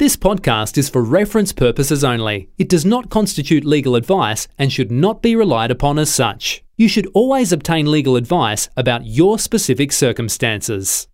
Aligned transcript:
This 0.00 0.16
podcast 0.16 0.78
is 0.78 0.88
for 0.88 1.02
reference 1.02 1.52
purposes 1.52 2.02
only. 2.02 2.48
It 2.56 2.70
does 2.70 2.86
not 2.86 3.10
constitute 3.10 3.66
legal 3.66 3.96
advice 3.96 4.48
and 4.56 4.72
should 4.72 4.90
not 4.90 5.20
be 5.20 5.36
relied 5.36 5.70
upon 5.70 5.98
as 5.98 6.08
such. 6.08 6.64
You 6.78 6.88
should 6.88 7.06
always 7.12 7.52
obtain 7.52 7.90
legal 7.90 8.16
advice 8.16 8.70
about 8.78 9.04
your 9.04 9.38
specific 9.38 9.92
circumstances. 9.92 11.06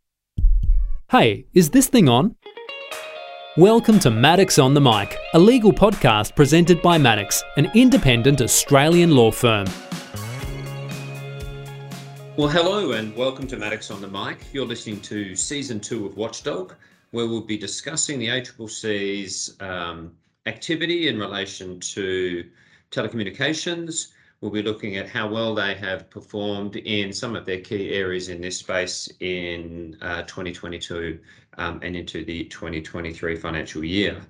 Hey, 1.11 1.47
is 1.53 1.71
this 1.71 1.89
thing 1.89 2.09
on? 2.09 2.37
Welcome 3.57 3.99
to 3.99 4.09
Maddocks 4.09 4.63
on 4.63 4.73
the 4.73 4.81
Mic, 4.81 5.19
a 5.35 5.39
legal 5.41 5.73
podcast 5.73 6.37
presented 6.37 6.81
by 6.81 6.97
Maddocks, 6.97 7.43
an 7.57 7.69
independent 7.75 8.41
Australian 8.41 9.17
law 9.17 9.33
firm. 9.33 9.67
Well, 12.37 12.47
hello 12.47 12.93
and 12.93 13.17
welcome 13.17 13.49
to 13.49 13.57
Maddocks 13.57 13.93
on 13.93 14.01
the 14.01 14.07
Mic. 14.07 14.45
You're 14.53 14.65
listening 14.65 15.01
to 15.01 15.35
season 15.35 15.81
two 15.81 16.07
of 16.07 16.17
Watchdog 16.17 16.77
where 17.11 17.27
we'll 17.27 17.41
be 17.41 17.57
discussing 17.57 18.19
the 18.19 18.29
ACCC's 18.29 19.57
um, 19.61 20.13
activity 20.47 21.09
in 21.09 21.19
relation 21.19 21.81
to 21.81 22.45
telecommunications. 22.91 24.13
We'll 24.41 24.51
be 24.51 24.63
looking 24.63 24.97
at 24.97 25.09
how 25.09 25.29
well 25.29 25.55
they 25.55 25.75
have 25.75 26.11
performed 26.11 26.77
in 26.77 27.13
some 27.13 27.35
of 27.35 27.47
their 27.47 27.61
key 27.61 27.93
areas 27.93 28.29
in 28.29 28.41
this 28.41 28.59
space 28.59 29.09
in 29.21 29.97
uh, 30.03 30.23
2022 30.23 31.19
um, 31.59 31.81
and 31.83 31.97
into 31.97 32.25
the 32.25 32.45
2023 32.45 33.37
financial 33.37 33.83
year. 33.83 34.21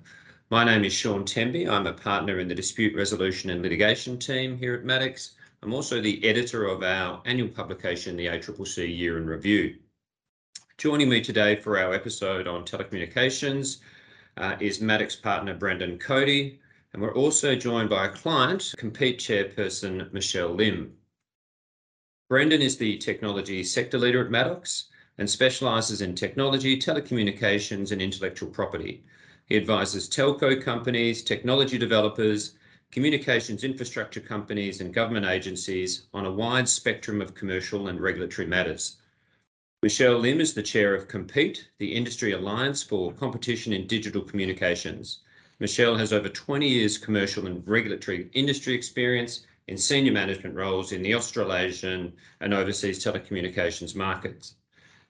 My 0.49 0.63
name 0.63 0.85
is 0.85 0.93
Sean 0.93 1.25
Temby. 1.25 1.69
I'm 1.69 1.87
a 1.87 1.93
partner 1.93 2.39
in 2.39 2.47
the 2.47 2.55
dispute 2.55 2.95
resolution 2.95 3.49
and 3.49 3.61
litigation 3.61 4.17
team 4.17 4.57
here 4.57 4.75
at 4.75 4.85
Maddocks. 4.85 5.31
I'm 5.61 5.73
also 5.73 5.99
the 5.99 6.23
editor 6.23 6.65
of 6.65 6.83
our 6.83 7.21
annual 7.25 7.49
publication, 7.49 8.15
the 8.15 8.27
ACCC 8.27 8.97
Year 8.97 9.17
in 9.17 9.27
Review. 9.27 9.75
Joining 10.77 11.09
me 11.09 11.21
today 11.21 11.55
for 11.55 11.79
our 11.79 11.91
episode 11.95 12.45
on 12.45 12.63
telecommunications 12.63 13.79
uh, 14.37 14.55
is 14.59 14.77
Maddocks 14.77 15.19
partner 15.19 15.55
Brendan 15.55 15.97
Cody, 15.97 16.59
and 16.93 17.01
we're 17.01 17.15
also 17.15 17.55
joined 17.55 17.89
by 17.89 18.05
a 18.05 18.09
client, 18.09 18.75
Compete 18.77 19.17
chairperson 19.17 20.13
Michelle 20.13 20.53
Lim. 20.53 20.93
Brendan 22.29 22.61
is 22.61 22.77
the 22.77 22.95
technology 22.99 23.63
sector 23.63 23.97
leader 23.97 24.23
at 24.23 24.29
Maddocks 24.29 24.89
and 25.17 25.27
specialises 25.27 26.01
in 26.01 26.13
technology, 26.13 26.79
telecommunications, 26.79 27.91
and 27.91 27.99
intellectual 27.99 28.51
property. 28.51 29.03
He 29.47 29.57
advises 29.57 30.07
telco 30.07 30.61
companies, 30.61 31.23
technology 31.23 31.79
developers, 31.79 32.53
communications 32.91 33.63
infrastructure 33.63 34.21
companies, 34.21 34.79
and 34.79 34.93
government 34.93 35.25
agencies 35.25 36.03
on 36.13 36.27
a 36.27 36.31
wide 36.31 36.69
spectrum 36.69 37.19
of 37.19 37.33
commercial 37.33 37.87
and 37.87 37.99
regulatory 37.99 38.47
matters. 38.47 38.97
Michelle 39.83 40.17
Lim 40.17 40.41
is 40.41 40.55
the 40.55 40.63
chair 40.63 40.95
of 40.95 41.07
Compete, 41.07 41.69
the 41.77 41.93
industry 41.93 42.31
alliance 42.31 42.81
for 42.81 43.13
competition 43.13 43.73
in 43.73 43.85
digital 43.85 44.23
communications. 44.23 45.19
Michelle 45.59 45.95
has 45.95 46.11
over 46.11 46.29
20 46.29 46.67
years 46.67 46.97
commercial 46.97 47.45
and 47.45 47.65
regulatory 47.67 48.27
industry 48.33 48.73
experience 48.73 49.45
in 49.67 49.77
senior 49.77 50.11
management 50.11 50.55
roles 50.55 50.93
in 50.93 51.03
the 51.03 51.13
Australasian 51.13 52.11
and 52.41 52.55
overseas 52.55 53.05
telecommunications 53.05 53.95
markets. 53.95 54.55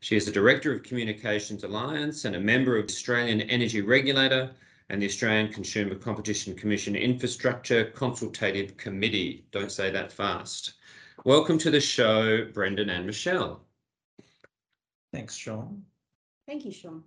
She 0.01 0.17
is 0.17 0.27
a 0.27 0.33
director 0.33 0.73
of 0.73 0.83
Communications 0.83 1.63
Alliance 1.63 2.25
and 2.25 2.35
a 2.35 2.39
member 2.41 2.77
of 2.77 2.87
the 2.87 2.93
Australian 2.93 3.39
Energy 3.43 3.79
Regulator 3.79 4.51
and 4.89 5.01
the 5.01 5.07
Australian 5.07 5.53
Consumer 5.53 5.95
Competition 5.95 6.53
Commission 6.55 6.93
Infrastructure 6.97 7.85
Consultative 7.85 8.75
Committee. 8.75 9.45
Don't 9.51 9.71
say 9.71 9.91
that 9.91 10.11
fast. 10.11 10.73
Welcome 11.23 11.57
to 11.59 11.71
the 11.71 11.79
show, 11.79 12.43
Brendan 12.51 12.89
and 12.89 13.05
Michelle. 13.05 13.61
Thanks, 15.13 15.35
Sean. 15.35 15.83
Thank 16.47 16.65
you, 16.65 16.71
Sean. 16.71 17.03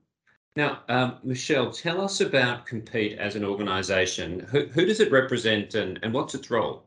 Now, 0.56 0.80
um, 0.88 1.18
Michelle, 1.22 1.70
tell 1.70 2.00
us 2.00 2.20
about 2.20 2.66
Compete 2.66 3.18
as 3.18 3.36
an 3.36 3.44
organisation. 3.44 4.40
Who, 4.40 4.66
who, 4.66 4.84
does 4.84 5.00
it 5.00 5.12
represent 5.12 5.74
and, 5.74 5.98
and 6.02 6.12
what's 6.12 6.34
its 6.34 6.50
role? 6.50 6.84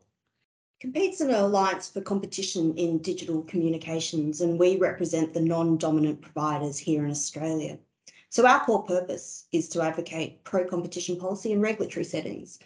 Compete's 0.80 1.22
an 1.22 1.30
alliance 1.30 1.88
for 1.88 2.02
competition 2.02 2.76
in 2.76 2.98
digital 2.98 3.42
communications, 3.42 4.42
and 4.42 4.58
we 4.58 4.76
represent 4.76 5.32
the 5.32 5.40
non 5.40 5.78
dominant 5.78 6.20
providers 6.20 6.76
here 6.76 7.04
in 7.04 7.10
Australia. 7.10 7.78
So, 8.28 8.46
our 8.46 8.60
core 8.64 8.82
purpose 8.82 9.46
is 9.50 9.68
to 9.70 9.82
advocate 9.82 10.44
pro 10.44 10.64
competition 10.66 11.16
policy 11.16 11.52
and 11.52 11.62
regulatory 11.62 12.04
settings. 12.04 12.58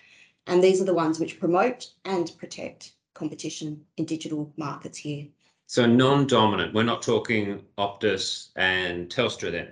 And 0.48 0.64
these 0.64 0.80
are 0.80 0.86
the 0.86 0.94
ones 0.94 1.20
which 1.20 1.38
promote 1.38 1.90
and 2.04 2.32
protect 2.38 2.94
competition 3.14 3.84
in 3.98 4.04
digital 4.04 4.52
markets 4.56 4.98
here. 4.98 5.28
So 5.70 5.84
non-dominant, 5.84 6.72
we're 6.72 6.82
not 6.82 7.02
talking 7.02 7.62
Optus 7.76 8.48
and 8.56 9.10
Telstra 9.10 9.52
then? 9.52 9.68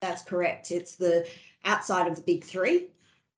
That's 0.00 0.22
correct. 0.22 0.72
It's 0.72 0.96
the 0.96 1.28
outside 1.64 2.08
of 2.08 2.16
the 2.16 2.22
big 2.22 2.42
three, 2.42 2.88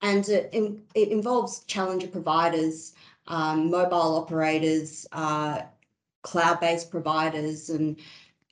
and 0.00 0.26
it, 0.30 0.48
it 0.94 1.08
involves 1.10 1.60
challenger 1.64 2.06
providers, 2.06 2.94
um, 3.26 3.70
mobile 3.70 4.16
operators, 4.16 5.06
uh, 5.12 5.60
cloud-based 6.22 6.90
providers, 6.90 7.68
and 7.68 8.00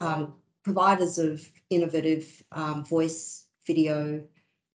um, 0.02 0.34
providers 0.62 1.16
of 1.16 1.50
innovative 1.70 2.44
um, 2.52 2.84
voice, 2.84 3.46
video, 3.66 4.22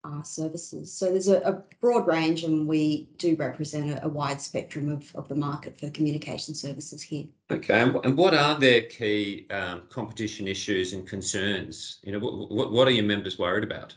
uh, 0.06 0.22
services. 0.22 0.92
So 0.92 1.10
there's 1.12 1.28
a, 1.28 1.40
a, 1.42 1.64
broad 1.82 2.08
range, 2.08 2.44
and 2.44 2.68
we 2.68 3.10
do 3.18 3.36
represent 3.36 3.92
a, 3.92 4.06
a, 4.06 4.08
wide 4.08 4.42
spectrum 4.42 4.92
of, 4.92 5.16
of 5.16 5.28
the 5.28 5.36
market 5.36 5.80
for 5.80 5.90
communication 5.90 6.54
services 6.54 7.02
here. 7.02 7.26
Okay, 7.52 7.82
and 7.82 8.18
what 8.18 8.34
are 8.34 8.60
their 8.60 8.84
key 8.84 9.48
um, 9.52 9.84
competition 9.90 10.48
issues 10.48 10.94
and 10.94 11.08
concerns? 11.08 12.00
You 12.04 12.14
know, 12.14 12.20
what, 12.20 12.72
what 12.72 12.88
are 12.88 12.92
your 12.92 13.06
members 13.06 13.40
worried 13.40 13.64
about? 13.64 13.96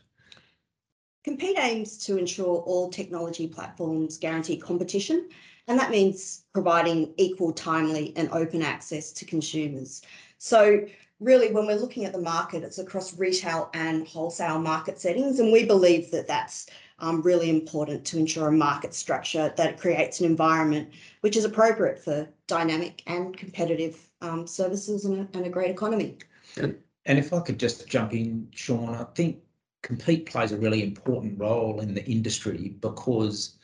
Compete 1.25 1.59
aims 1.59 1.99
to 2.07 2.17
ensure 2.17 2.59
all 2.59 2.89
technology 2.89 3.47
platforms 3.47 4.17
guarantee 4.17 4.57
competition, 4.57 5.29
and 5.67 5.79
that 5.79 5.91
means 5.91 6.45
providing 6.55 7.13
equal, 7.19 7.53
timely, 7.53 8.15
and 8.17 8.31
open 8.33 8.63
access 8.63 9.13
to 9.13 9.25
consumers. 9.25 10.03
So 10.39 10.87
really 11.21 11.53
when 11.53 11.67
we're 11.67 11.77
looking 11.77 12.05
at 12.05 12.13
the 12.13 12.21
market, 12.21 12.63
it's 12.63 12.79
across 12.79 13.19
retail 13.19 13.71
and 13.75 14.07
wholesale 14.07 14.59
market 14.59 15.01
settings. 15.01 15.41
And 15.41 15.53
we 15.53 15.65
believe 15.65 16.11
that 16.13 16.29
that's 16.29 16.67
um, 17.01 17.23
really 17.23 17.51
important 17.51 18.05
to 18.07 18.19
ensure 18.19 18.49
a 18.49 18.53
market 18.53 18.95
structure 18.95 19.53
that 19.57 19.79
creates 19.79 20.21
an 20.21 20.27
environment 20.27 20.91
which 21.21 21.37
is 21.37 21.45
appropriate 21.45 21.99
for 21.99 22.29
dynamic 22.47 23.03
and 23.07 23.37
competitive 23.37 24.09
um, 24.21 24.47
services 24.47 25.05
and 25.05 25.21
a, 25.21 25.37
and 25.37 25.47
a 25.47 25.51
great 25.51 25.71
economy. 25.71 26.19
And, 26.57 26.77
if 27.05 27.33
I 27.33 27.41
could 27.41 27.59
just 27.59 27.89
jump 27.89 28.13
in, 28.13 28.49
Sean, 28.55 28.95
I 28.95 29.05
think 29.15 29.39
Compete 29.83 30.27
plays 30.27 30.53
a 30.53 30.59
really 30.59 30.83
important 30.83 31.39
role 31.39 31.81
in 31.81 31.95
the 31.95 32.05
industry 32.05 32.75
because 32.81 33.57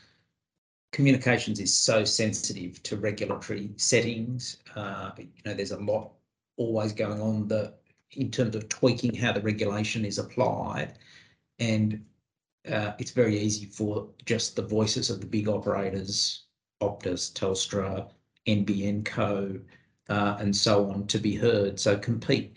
communications 0.92 1.60
is 1.60 1.76
so 1.76 2.04
sensitive 2.04 2.82
to 2.84 2.96
regulatory 2.96 3.70
settings. 3.76 4.58
Uh, 4.76 5.10
you 5.18 5.28
know, 5.44 5.52
there's 5.52 5.72
a 5.72 5.80
lot 5.80 6.12
always 6.56 6.92
going 6.92 7.20
on 7.20 7.48
the 7.48 7.74
in 8.12 8.30
terms 8.30 8.54
of 8.54 8.68
tweaking 8.68 9.14
how 9.14 9.32
the 9.32 9.40
regulation 9.40 10.04
is 10.04 10.18
applied. 10.18 10.98
And 11.58 12.04
uh, 12.70 12.92
it's 12.98 13.10
very 13.10 13.38
easy 13.38 13.66
for 13.66 14.08
just 14.24 14.56
the 14.56 14.62
voices 14.62 15.10
of 15.10 15.20
the 15.20 15.26
big 15.26 15.48
operators, 15.48 16.44
Optus, 16.80 17.32
Telstra, 17.32 18.08
NBN 18.46 19.04
Co, 19.04 19.58
uh, 20.08 20.36
and 20.38 20.54
so 20.54 20.90
on 20.90 21.06
to 21.08 21.18
be 21.18 21.34
heard. 21.34 21.78
So 21.78 21.98
compete 21.98 22.54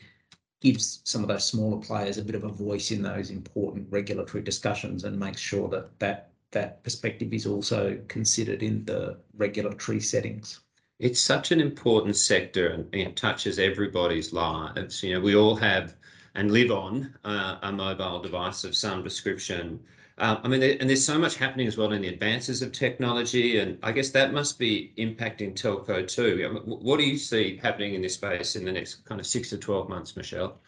gives 0.62 1.02
some 1.03 1.22
of 1.22 1.28
those 1.28 1.47
smaller 1.47 1.78
players 1.80 2.18
a 2.18 2.24
bit 2.24 2.36
of 2.36 2.44
a 2.44 2.50
voice 2.50 2.91
in 2.91 3.02
those 3.02 3.30
important 3.30 3.88
regulatory 3.91 4.44
discussions 4.44 5.03
and 5.03 5.19
makes 5.19 5.40
sure 5.40 5.69
that 5.69 6.00
that, 6.00 6.31
that 6.52 6.84
perspective 6.84 7.34
is 7.34 7.46
also 7.46 8.00
considered 8.07 8.63
in 8.63 8.84
the 8.86 9.18
regulatory 9.36 10.00
settings 10.00 10.62
it's 11.00 11.19
such 11.19 11.52
an 11.52 11.62
important 11.62 12.16
sector 12.16 12.69
and 12.69 12.88
it 12.94 13.16
touches 13.16 13.59
everybody's 13.59 14.34
lives. 14.34 15.03
You 15.03 15.13
know, 15.13 15.19
we 15.19 15.35
all 15.35 15.56
have 15.56 15.96
and 16.35 16.52
live 16.52 16.72
on 16.72 17.13
uh, 17.25 17.58
a 17.63 17.72
mobile 17.72 18.22
device 18.22 18.63
of 18.63 18.75
some 18.75 19.03
description. 19.03 19.80
Uh, 20.19 20.38
I 20.44 20.47
mean, 20.47 20.63
and 20.63 20.90
there's 20.90 21.06
so 21.06 21.18
much 21.18 21.36
happening 21.36 21.68
as 21.68 21.77
well 21.77 21.92
in 21.92 22.01
the 22.01 22.07
advances 22.07 22.62
of 22.62 22.72
technology, 22.72 23.60
and 23.60 23.77
I 23.83 23.92
guess 23.92 24.10
that 24.12 24.33
must 24.33 24.57
be 24.57 24.94
impacting 24.98 25.54
telco 25.54 26.07
too. 26.07 26.62
what 26.66 26.98
do 26.98 27.04
you 27.04 27.18
see 27.18 27.57
happening 27.57 27.94
in 27.94 28.01
this 28.01 28.16
space 28.16 28.56
in 28.56 28.66
the 28.66 28.72
next 28.72 29.06
kind 29.06 29.19
of 29.19 29.27
six 29.27 29.50
to 29.50 29.57
12 29.57 29.89
months, 29.89 30.16
Michelle? 30.16 30.60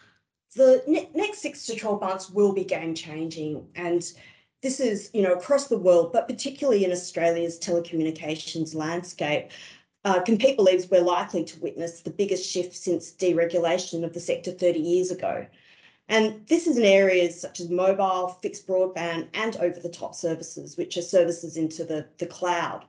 The 0.55 0.83
ne- 0.87 1.09
next 1.13 1.39
six 1.39 1.65
to 1.67 1.75
12 1.75 2.01
months 2.01 2.29
will 2.29 2.53
be 2.53 2.63
game 2.63 2.93
changing. 2.93 3.67
And 3.75 4.11
this 4.61 4.79
is, 4.79 5.09
you 5.13 5.21
know, 5.21 5.33
across 5.33 5.67
the 5.67 5.77
world, 5.77 6.11
but 6.11 6.27
particularly 6.27 6.83
in 6.83 6.91
Australia's 6.91 7.59
telecommunications 7.59 8.75
landscape. 8.75 9.51
Uh, 10.05 10.21
Compete 10.21 10.55
believes 10.55 10.89
we're 10.89 11.01
likely 11.01 11.43
to 11.43 11.59
witness 11.59 12.01
the 12.01 12.09
biggest 12.09 12.49
shift 12.49 12.75
since 12.75 13.11
deregulation 13.11 14.03
of 14.03 14.13
the 14.13 14.19
sector 14.19 14.51
30 14.51 14.79
years 14.79 15.11
ago. 15.11 15.45
And 16.07 16.45
this 16.47 16.65
is 16.65 16.77
in 16.77 16.85
areas 16.85 17.39
such 17.39 17.59
as 17.59 17.69
mobile, 17.69 18.29
fixed 18.41 18.65
broadband, 18.65 19.27
and 19.33 19.55
over 19.57 19.79
the 19.79 19.89
top 19.89 20.15
services, 20.15 20.77
which 20.77 20.97
are 20.97 21.03
services 21.03 21.57
into 21.57 21.83
the, 21.83 22.07
the 22.17 22.25
cloud. 22.25 22.85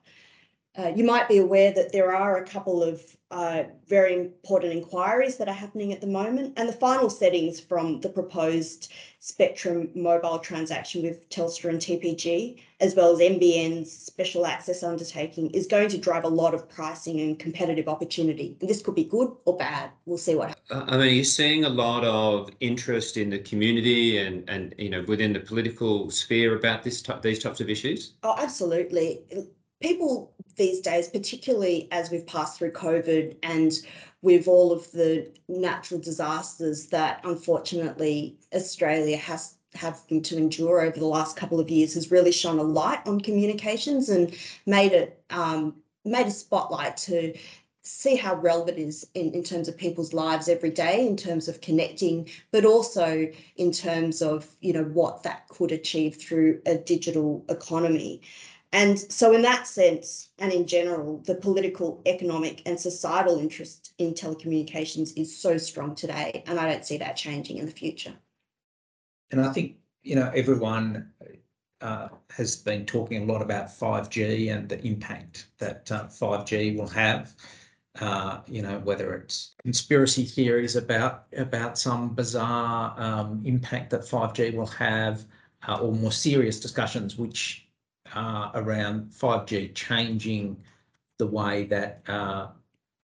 Uh, 0.78 0.92
you 0.94 1.04
might 1.04 1.28
be 1.28 1.38
aware 1.38 1.72
that 1.72 1.92
there 1.92 2.14
are 2.14 2.38
a 2.38 2.46
couple 2.46 2.82
of 2.82 3.02
uh, 3.32 3.64
very 3.88 4.14
important 4.14 4.72
inquiries 4.72 5.36
that 5.36 5.48
are 5.48 5.54
happening 5.54 5.92
at 5.92 6.00
the 6.00 6.06
moment, 6.06 6.52
and 6.56 6.68
the 6.68 6.72
final 6.72 7.10
settings 7.10 7.60
from 7.60 8.00
the 8.00 8.08
proposed 8.08 8.92
Spectrum 9.22 9.90
mobile 9.94 10.38
transaction 10.38 11.02
with 11.02 11.28
Telstra 11.28 11.70
and 11.70 11.78
TPG, 11.78 12.58
as 12.80 12.94
well 12.94 13.12
as 13.12 13.18
NBN's 13.18 13.92
special 13.92 14.46
access 14.46 14.82
undertaking, 14.82 15.50
is 15.50 15.66
going 15.66 15.90
to 15.90 15.98
drive 15.98 16.24
a 16.24 16.28
lot 16.28 16.54
of 16.54 16.68
pricing 16.68 17.20
and 17.20 17.38
competitive 17.38 17.86
opportunity. 17.86 18.56
And 18.60 18.70
this 18.70 18.80
could 18.80 18.94
be 18.94 19.04
good 19.04 19.30
or 19.44 19.58
bad. 19.58 19.90
We'll 20.06 20.18
see 20.18 20.36
what 20.36 20.48
happens. 20.48 20.90
I 20.90 20.96
mean, 20.96 21.14
you're 21.14 21.24
seeing 21.24 21.64
a 21.64 21.68
lot 21.68 22.02
of 22.04 22.50
interest 22.60 23.18
in 23.18 23.28
the 23.28 23.40
community 23.40 24.18
and, 24.18 24.48
and 24.48 24.74
you 24.78 24.88
know, 24.88 25.04
within 25.06 25.34
the 25.34 25.40
political 25.40 26.10
sphere 26.10 26.56
about 26.56 26.82
this 26.82 27.02
type, 27.02 27.20
these 27.20 27.40
types 27.40 27.60
of 27.60 27.68
issues? 27.68 28.14
Oh, 28.22 28.34
absolutely. 28.38 29.20
People 29.80 30.32
these 30.56 30.80
days, 30.80 31.08
particularly 31.08 31.88
as 31.90 32.10
we've 32.10 32.26
passed 32.26 32.58
through 32.58 32.72
COVID 32.72 33.36
and 33.42 33.72
with 34.22 34.46
all 34.46 34.72
of 34.72 34.90
the 34.92 35.30
natural 35.48 35.98
disasters 35.98 36.86
that 36.88 37.20
unfortunately 37.24 38.38
Australia 38.54 39.16
has 39.16 39.54
having 39.74 40.20
to 40.20 40.36
endure 40.36 40.80
over 40.80 40.98
the 40.98 41.06
last 41.06 41.36
couple 41.36 41.60
of 41.60 41.70
years 41.70 41.94
has 41.94 42.10
really 42.10 42.32
shone 42.32 42.58
a 42.58 42.62
light 42.62 43.00
on 43.06 43.20
communications 43.20 44.08
and 44.08 44.34
made 44.66 44.92
it 44.92 45.22
um, 45.30 45.76
made 46.04 46.26
a 46.26 46.30
spotlight 46.30 46.96
to 46.96 47.32
see 47.82 48.16
how 48.16 48.34
relevant 48.34 48.78
it 48.78 48.82
is 48.82 49.06
in, 49.14 49.32
in 49.32 49.42
terms 49.42 49.68
of 49.68 49.76
people's 49.76 50.12
lives 50.12 50.48
every 50.48 50.70
day 50.70 51.06
in 51.06 51.16
terms 51.16 51.48
of 51.48 51.60
connecting 51.60 52.28
but 52.50 52.64
also 52.64 53.30
in 53.56 53.70
terms 53.72 54.20
of 54.20 54.46
you 54.60 54.72
know 54.72 54.84
what 54.84 55.22
that 55.22 55.48
could 55.48 55.72
achieve 55.72 56.16
through 56.16 56.60
a 56.66 56.76
digital 56.76 57.44
economy 57.48 58.20
and 58.72 58.98
so, 58.98 59.32
in 59.32 59.42
that 59.42 59.66
sense, 59.66 60.28
and 60.38 60.52
in 60.52 60.64
general, 60.64 61.18
the 61.26 61.34
political, 61.34 62.00
economic, 62.06 62.62
and 62.66 62.78
societal 62.78 63.40
interest 63.40 63.92
in 63.98 64.14
telecommunications 64.14 65.12
is 65.16 65.36
so 65.36 65.58
strong 65.58 65.96
today. 65.96 66.44
And 66.46 66.58
I 66.58 66.70
don't 66.70 66.84
see 66.84 66.96
that 66.98 67.16
changing 67.16 67.58
in 67.58 67.66
the 67.66 67.72
future. 67.72 68.14
And 69.32 69.40
I 69.40 69.52
think, 69.52 69.76
you 70.02 70.14
know, 70.14 70.30
everyone 70.34 71.10
uh, 71.80 72.08
has 72.30 72.56
been 72.56 72.86
talking 72.86 73.22
a 73.24 73.32
lot 73.32 73.42
about 73.42 73.68
5G 73.68 74.54
and 74.54 74.68
the 74.68 74.80
impact 74.86 75.46
that 75.58 75.90
uh, 75.90 76.04
5G 76.06 76.78
will 76.78 76.88
have. 76.88 77.34
Uh, 78.00 78.40
you 78.46 78.62
know, 78.62 78.78
whether 78.78 79.14
it's 79.14 79.56
conspiracy 79.64 80.24
theories 80.24 80.76
about 80.76 81.24
about 81.36 81.76
some 81.76 82.14
bizarre 82.14 82.94
um, 82.96 83.42
impact 83.44 83.90
that 83.90 84.02
5G 84.02 84.54
will 84.54 84.66
have, 84.66 85.24
uh, 85.66 85.80
or 85.80 85.92
more 85.92 86.12
serious 86.12 86.60
discussions 86.60 87.16
which 87.18 87.66
uh, 88.14 88.50
around 88.54 89.10
5G 89.10 89.74
changing 89.74 90.56
the 91.18 91.26
way 91.26 91.64
that 91.64 92.02
uh, 92.08 92.48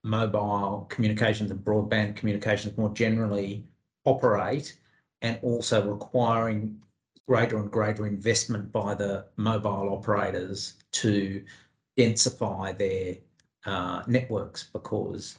mobile 0.04 0.87
communications 0.88 1.50
and 1.50 1.64
broadband 1.64 2.16
communications 2.16 2.76
more 2.78 2.93
generally 2.94 3.64
operate 4.04 4.78
and 5.22 5.38
also 5.43 5.87
requiring 5.88 6.81
greater 7.26 7.58
and 7.58 7.70
greater 7.70 8.06
investment 8.06 8.70
by 8.70 8.94
the 8.94 9.25
mobile 9.37 9.90
operators 9.93 10.75
to 10.93 11.42
densify 11.99 12.76
their 12.78 13.16
uh, 13.64 14.02
networks 14.06 14.64
because 14.72 15.38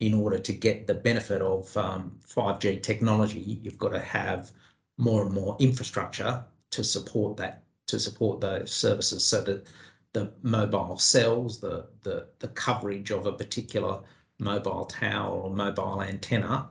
in 0.00 0.12
order 0.12 0.38
to 0.38 0.52
get 0.52 0.86
the 0.86 0.94
benefit 0.94 1.40
of 1.40 1.74
um, 1.76 2.12
5G 2.28 2.82
technology, 2.82 3.60
you've 3.62 3.78
got 3.78 3.90
to 3.90 4.00
have 4.00 4.50
more 4.98 5.22
and 5.22 5.32
more 5.32 5.56
infrastructure 5.58 6.44
to 6.70 6.84
support 6.84 7.36
that 7.36 7.62
to 7.86 7.98
support 7.98 8.40
those 8.40 8.72
services 8.72 9.24
so 9.24 9.40
that 9.42 9.66
the 10.12 10.32
mobile 10.42 10.98
cells, 10.98 11.60
the, 11.60 11.86
the, 12.02 12.26
the 12.38 12.48
coverage 12.48 13.10
of 13.10 13.26
a 13.26 13.32
particular 13.32 14.00
mobile 14.38 14.84
tower 14.86 15.34
or 15.34 15.50
mobile 15.50 16.02
antenna 16.02 16.68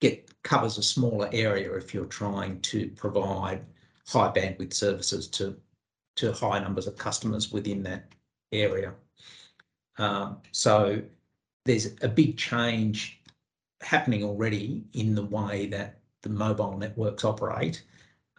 get 0.00 0.30
covers 0.42 0.78
a 0.78 0.82
smaller 0.82 1.28
area 1.32 1.74
if 1.74 1.92
you're 1.92 2.06
trying 2.06 2.60
to 2.60 2.88
provide 2.90 3.64
high 4.06 4.30
bandwidth 4.30 4.72
services 4.72 5.28
to 5.28 5.56
to 6.16 6.32
high 6.32 6.58
numbers 6.58 6.88
of 6.88 6.96
customers 6.96 7.52
within 7.52 7.82
that 7.84 8.12
area. 8.50 8.92
Um, 9.98 10.38
so 10.50 11.00
there's 11.64 11.94
a 12.02 12.08
big 12.08 12.36
change 12.36 13.20
happening 13.82 14.24
already 14.24 14.84
in 14.94 15.14
the 15.14 15.24
way 15.24 15.66
that 15.66 16.00
the 16.22 16.28
mobile 16.28 16.76
networks 16.76 17.24
operate, 17.24 17.84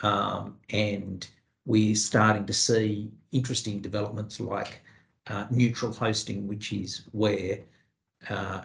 um, 0.01 0.57
and 0.71 1.25
we're 1.69 1.93
starting 1.93 2.47
to 2.47 2.53
see 2.53 3.11
interesting 3.31 3.79
developments 3.79 4.39
like 4.39 4.81
uh, 5.27 5.45
neutral 5.51 5.93
hosting, 5.93 6.47
which 6.47 6.73
is 6.73 7.03
where 7.11 7.59
uh, 8.27 8.61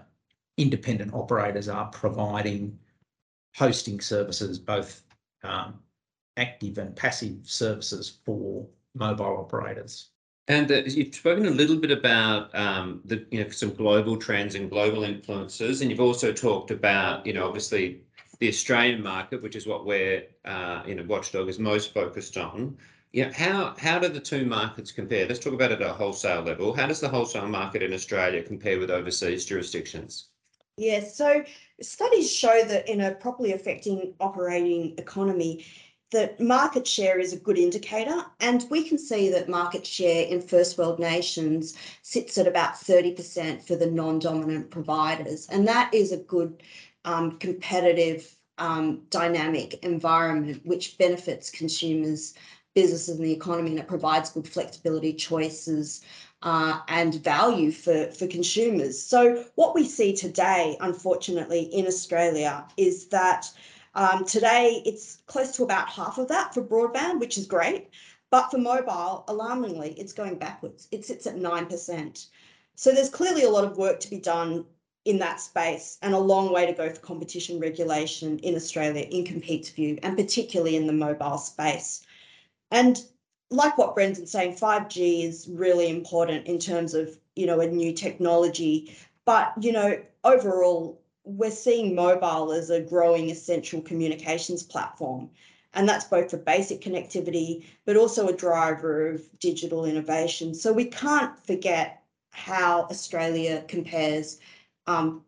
independent 0.56 1.12
operators 1.12 1.68
are 1.68 1.84
providing 1.88 2.78
hosting 3.54 4.00
services, 4.00 4.58
both 4.58 5.02
um, 5.42 5.74
active 6.38 6.78
and 6.78 6.96
passive 6.96 7.36
services 7.42 8.20
for 8.24 8.66
mobile 8.94 9.36
operators. 9.36 10.08
And 10.48 10.72
uh, 10.72 10.76
you've 10.86 11.14
spoken 11.14 11.44
a 11.44 11.50
little 11.50 11.76
bit 11.76 11.90
about 11.90 12.54
um, 12.54 13.02
the 13.04 13.26
you 13.30 13.44
know 13.44 13.50
some 13.50 13.74
global 13.74 14.16
trends 14.16 14.54
and 14.54 14.70
global 14.70 15.04
influences, 15.04 15.82
and 15.82 15.90
you've 15.90 16.00
also 16.00 16.32
talked 16.32 16.70
about 16.70 17.26
you 17.26 17.34
know 17.34 17.46
obviously 17.46 18.00
the 18.38 18.48
Australian 18.48 19.02
market, 19.02 19.42
which 19.42 19.56
is 19.56 19.66
what 19.66 19.84
we're 19.84 20.22
you 20.86 20.94
know 20.94 21.04
Watchdog 21.06 21.50
is 21.50 21.58
most 21.58 21.92
focused 21.92 22.38
on. 22.38 22.78
Yeah, 23.14 23.32
how 23.32 23.76
how 23.78 24.00
do 24.00 24.08
the 24.08 24.18
two 24.18 24.44
markets 24.44 24.90
compare? 24.90 25.24
Let's 25.24 25.38
talk 25.38 25.52
about 25.52 25.70
it 25.70 25.80
at 25.80 25.88
a 25.88 25.92
wholesale 25.92 26.42
level. 26.42 26.74
How 26.74 26.88
does 26.88 26.98
the 26.98 27.08
wholesale 27.08 27.46
market 27.46 27.80
in 27.80 27.92
Australia 27.92 28.42
compare 28.42 28.80
with 28.80 28.90
overseas 28.90 29.44
jurisdictions? 29.44 30.30
Yes, 30.78 31.16
so 31.16 31.44
studies 31.80 32.28
show 32.28 32.64
that 32.64 32.88
in 32.88 33.02
a 33.02 33.14
properly 33.14 33.52
affecting 33.52 34.14
operating 34.18 34.94
economy, 34.98 35.64
that 36.10 36.40
market 36.40 36.88
share 36.88 37.20
is 37.20 37.32
a 37.32 37.38
good 37.38 37.56
indicator, 37.56 38.24
and 38.40 38.66
we 38.68 38.82
can 38.82 38.98
see 38.98 39.30
that 39.30 39.48
market 39.48 39.86
share 39.86 40.26
in 40.26 40.42
first 40.42 40.76
world 40.76 40.98
nations 40.98 41.76
sits 42.02 42.36
at 42.36 42.48
about 42.48 42.74
30% 42.74 43.64
for 43.64 43.76
the 43.76 43.86
non-dominant 43.86 44.72
providers, 44.72 45.46
and 45.52 45.68
that 45.68 45.94
is 45.94 46.10
a 46.10 46.16
good 46.16 46.64
um, 47.04 47.38
competitive 47.38 48.36
um, 48.58 49.02
dynamic 49.10 49.74
environment 49.84 50.60
which 50.64 50.98
benefits 50.98 51.50
consumers 51.50 52.34
businesses 52.74 53.16
and 53.16 53.24
the 53.24 53.32
economy 53.32 53.70
and 53.70 53.78
it 53.78 53.88
provides 53.88 54.30
good 54.30 54.48
flexibility 54.48 55.12
choices 55.12 56.02
uh, 56.42 56.80
and 56.88 57.22
value 57.22 57.70
for, 57.70 58.06
for 58.08 58.26
consumers. 58.26 59.00
So 59.00 59.44
what 59.54 59.74
we 59.74 59.86
see 59.86 60.14
today, 60.14 60.76
unfortunately, 60.80 61.62
in 61.62 61.86
Australia 61.86 62.66
is 62.76 63.06
that 63.08 63.50
um, 63.94 64.24
today 64.24 64.82
it's 64.84 65.18
close 65.26 65.52
to 65.56 65.62
about 65.62 65.88
half 65.88 66.18
of 66.18 66.28
that 66.28 66.52
for 66.52 66.62
broadband, 66.62 67.20
which 67.20 67.38
is 67.38 67.46
great. 67.46 67.88
But 68.30 68.50
for 68.50 68.58
mobile, 68.58 69.24
alarmingly, 69.28 69.94
it's 69.96 70.12
going 70.12 70.36
backwards. 70.38 70.88
It 70.90 71.04
sits 71.04 71.26
at 71.26 71.36
9%. 71.36 72.26
So 72.74 72.92
there's 72.92 73.08
clearly 73.08 73.44
a 73.44 73.50
lot 73.50 73.64
of 73.64 73.78
work 73.78 74.00
to 74.00 74.10
be 74.10 74.18
done 74.18 74.64
in 75.04 75.18
that 75.18 75.40
space 75.40 75.98
and 76.02 76.14
a 76.14 76.18
long 76.18 76.52
way 76.52 76.66
to 76.66 76.72
go 76.72 76.90
for 76.90 77.00
competition 77.00 77.60
regulation 77.60 78.38
in 78.40 78.56
Australia 78.56 79.06
in 79.10 79.24
Compete's 79.24 79.68
view, 79.70 79.98
and 80.02 80.16
particularly 80.16 80.76
in 80.76 80.86
the 80.86 80.92
mobile 80.92 81.38
space. 81.38 82.04
And 82.74 83.00
like 83.50 83.78
what 83.78 83.94
Brendan's 83.94 84.32
saying, 84.32 84.56
5G 84.56 85.22
is 85.22 85.48
really 85.48 85.88
important 85.88 86.48
in 86.48 86.58
terms 86.58 86.92
of, 86.92 87.16
you 87.36 87.46
know, 87.46 87.60
a 87.60 87.68
new 87.68 87.92
technology. 87.92 88.96
But, 89.24 89.52
you 89.60 89.70
know, 89.70 90.02
overall, 90.24 91.00
we're 91.22 91.52
seeing 91.52 91.94
mobile 91.94 92.50
as 92.52 92.70
a 92.70 92.80
growing 92.80 93.30
essential 93.30 93.80
communications 93.80 94.64
platform. 94.64 95.30
And 95.74 95.88
that's 95.88 96.06
both 96.06 96.30
for 96.30 96.36
basic 96.36 96.80
connectivity, 96.80 97.64
but 97.84 97.96
also 97.96 98.26
a 98.26 98.36
driver 98.36 99.08
of 99.08 99.22
digital 99.38 99.84
innovation. 99.84 100.52
So 100.52 100.72
we 100.72 100.86
can't 100.86 101.38
forget 101.46 102.02
how 102.32 102.82
Australia 102.90 103.64
compares 103.68 104.40
um, 104.88 105.22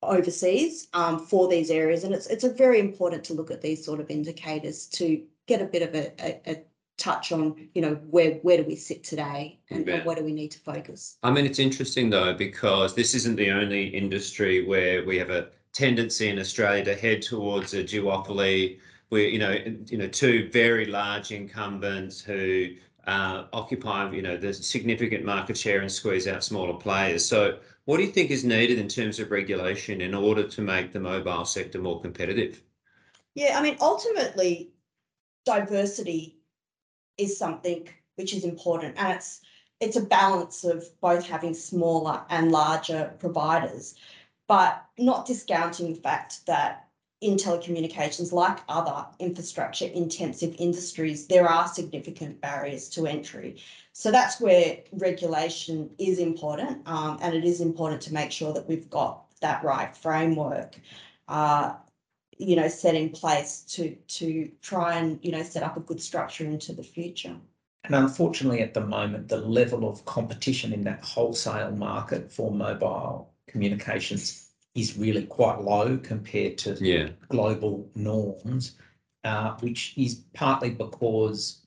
overseas 0.00 0.86
um, 0.94 1.18
for 1.26 1.48
these 1.48 1.72
areas. 1.72 2.04
And 2.04 2.14
it's, 2.14 2.28
it's 2.28 2.44
very 2.44 2.78
important 2.78 3.24
to 3.24 3.34
look 3.34 3.50
at 3.50 3.62
these 3.62 3.84
sort 3.84 3.98
of 3.98 4.10
indicators 4.10 4.86
to 4.90 5.20
get 5.46 5.60
a 5.60 5.66
bit 5.66 5.82
of 5.82 5.94
a, 5.94 6.12
a, 6.20 6.52
a 6.52 6.64
touch 6.96 7.32
on, 7.32 7.68
you 7.74 7.82
know, 7.82 7.94
where 8.10 8.34
where 8.42 8.56
do 8.56 8.64
we 8.64 8.76
sit 8.76 9.02
today 9.02 9.58
and, 9.70 9.86
Yeah. 9.86 9.96
and 9.96 10.04
where 10.06 10.16
do 10.16 10.24
we 10.24 10.32
need 10.32 10.50
to 10.52 10.60
focus? 10.60 11.16
I 11.22 11.30
mean, 11.30 11.46
it's 11.46 11.58
interesting 11.58 12.10
though, 12.10 12.34
because 12.34 12.94
this 12.94 13.14
isn't 13.14 13.36
the 13.36 13.50
only 13.50 13.88
industry 13.88 14.64
where 14.64 15.04
we 15.04 15.18
have 15.18 15.30
a 15.30 15.48
tendency 15.72 16.28
in 16.28 16.38
Australia 16.38 16.84
to 16.84 16.94
head 16.94 17.20
towards 17.22 17.74
a 17.74 17.82
duopoly. 17.82 18.78
We're, 19.10 19.28
you 19.28 19.38
know, 19.38 19.56
you 19.86 19.98
know, 19.98 20.08
two 20.08 20.48
very 20.52 20.86
large 20.86 21.32
incumbents 21.32 22.20
who 22.20 22.68
uh, 23.06 23.44
occupy, 23.52 24.10
you 24.12 24.22
know, 24.22 24.36
the 24.36 24.52
significant 24.54 25.24
market 25.24 25.58
share 25.58 25.80
and 25.80 25.90
squeeze 25.90 26.26
out 26.26 26.42
smaller 26.42 26.74
players. 26.74 27.26
So, 27.26 27.58
what 27.84 27.98
do 27.98 28.04
you 28.04 28.10
think 28.10 28.30
is 28.30 28.44
needed 28.44 28.78
in 28.78 28.88
terms 28.88 29.18
of 29.18 29.30
regulation 29.30 30.00
in 30.00 30.14
order 30.14 30.48
to 30.48 30.62
make 30.62 30.92
the 30.92 31.00
mobile 31.00 31.44
sector 31.44 31.78
more 31.78 32.00
competitive? 32.00 32.62
Yeah, 33.34 33.58
I 33.58 33.62
mean, 33.62 33.76
ultimately, 33.80 34.70
diversity 35.44 36.33
is 37.18 37.38
something 37.38 37.88
which 38.16 38.34
is 38.34 38.44
important, 38.44 38.94
and 38.98 39.12
it's 39.12 39.40
it's 39.80 39.96
a 39.96 40.00
balance 40.00 40.64
of 40.64 40.84
both 41.00 41.26
having 41.26 41.54
smaller 41.54 42.22
and 42.30 42.52
larger 42.52 43.12
providers, 43.18 43.94
but 44.46 44.84
not 44.98 45.26
discounting 45.26 45.92
the 45.92 46.00
fact 46.00 46.46
that 46.46 46.88
in 47.20 47.36
telecommunications, 47.36 48.32
like 48.32 48.58
other 48.68 49.06
infrastructure 49.18 49.86
intensive 49.86 50.54
industries, 50.58 51.26
there 51.26 51.48
are 51.48 51.66
significant 51.66 52.40
barriers 52.40 52.88
to 52.90 53.06
entry. 53.06 53.56
So 53.92 54.10
that's 54.10 54.40
where 54.40 54.78
regulation 54.92 55.90
is 55.98 56.18
important, 56.18 56.86
um, 56.86 57.18
and 57.22 57.34
it 57.34 57.44
is 57.44 57.60
important 57.60 58.02
to 58.02 58.12
make 58.12 58.30
sure 58.30 58.52
that 58.52 58.68
we've 58.68 58.90
got 58.90 59.24
that 59.40 59.64
right 59.64 59.96
framework. 59.96 60.78
Uh, 61.28 61.74
you 62.38 62.56
know, 62.56 62.68
set 62.68 62.94
in 62.94 63.10
place 63.10 63.60
to 63.60 63.94
to 63.94 64.50
try 64.62 64.94
and 64.94 65.18
you 65.22 65.32
know 65.32 65.42
set 65.42 65.62
up 65.62 65.76
a 65.76 65.80
good 65.80 66.00
structure 66.00 66.44
into 66.44 66.72
the 66.72 66.82
future. 66.82 67.36
And 67.84 67.94
unfortunately, 67.94 68.60
at 68.60 68.72
the 68.72 68.80
moment, 68.80 69.28
the 69.28 69.36
level 69.36 69.88
of 69.88 70.04
competition 70.06 70.72
in 70.72 70.84
that 70.84 71.04
wholesale 71.04 71.70
market 71.72 72.32
for 72.32 72.50
mobile 72.50 73.34
communications 73.46 74.50
is 74.74 74.96
really 74.96 75.26
quite 75.26 75.60
low 75.60 75.98
compared 75.98 76.58
to 76.58 76.74
Yeah. 76.80 77.10
global 77.28 77.88
norms, 77.94 78.76
uh, 79.22 79.56
which 79.60 79.92
is 79.96 80.22
partly 80.32 80.70
because 80.70 81.60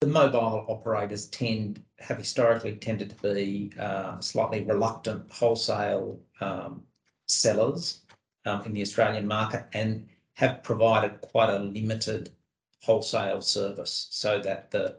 the 0.00 0.06
mobile 0.06 0.64
operators 0.68 1.26
tend 1.26 1.84
have 1.98 2.16
historically 2.16 2.76
tended 2.76 3.10
to 3.10 3.34
be 3.34 3.70
uh, 3.78 4.18
slightly 4.20 4.64
reluctant 4.64 5.30
wholesale 5.30 6.18
um, 6.40 6.82
sellers 7.26 8.00
in 8.46 8.72
the 8.72 8.82
Australian 8.82 9.26
market 9.26 9.66
and 9.72 10.08
have 10.34 10.62
provided 10.62 11.20
quite 11.20 11.50
a 11.50 11.58
limited 11.58 12.30
wholesale 12.82 13.42
service 13.42 14.08
so 14.10 14.40
that 14.40 14.70
the 14.70 14.96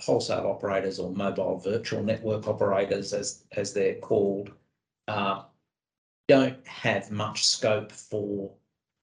wholesale 0.00 0.46
operators 0.46 0.98
or 0.98 1.10
mobile 1.10 1.58
virtual 1.58 2.02
network 2.02 2.46
operators, 2.48 3.12
as 3.12 3.72
they're 3.72 3.94
called, 3.96 4.52
uh, 5.08 5.42
don't 6.26 6.66
have 6.66 7.10
much 7.10 7.46
scope 7.46 7.90
for 7.90 8.52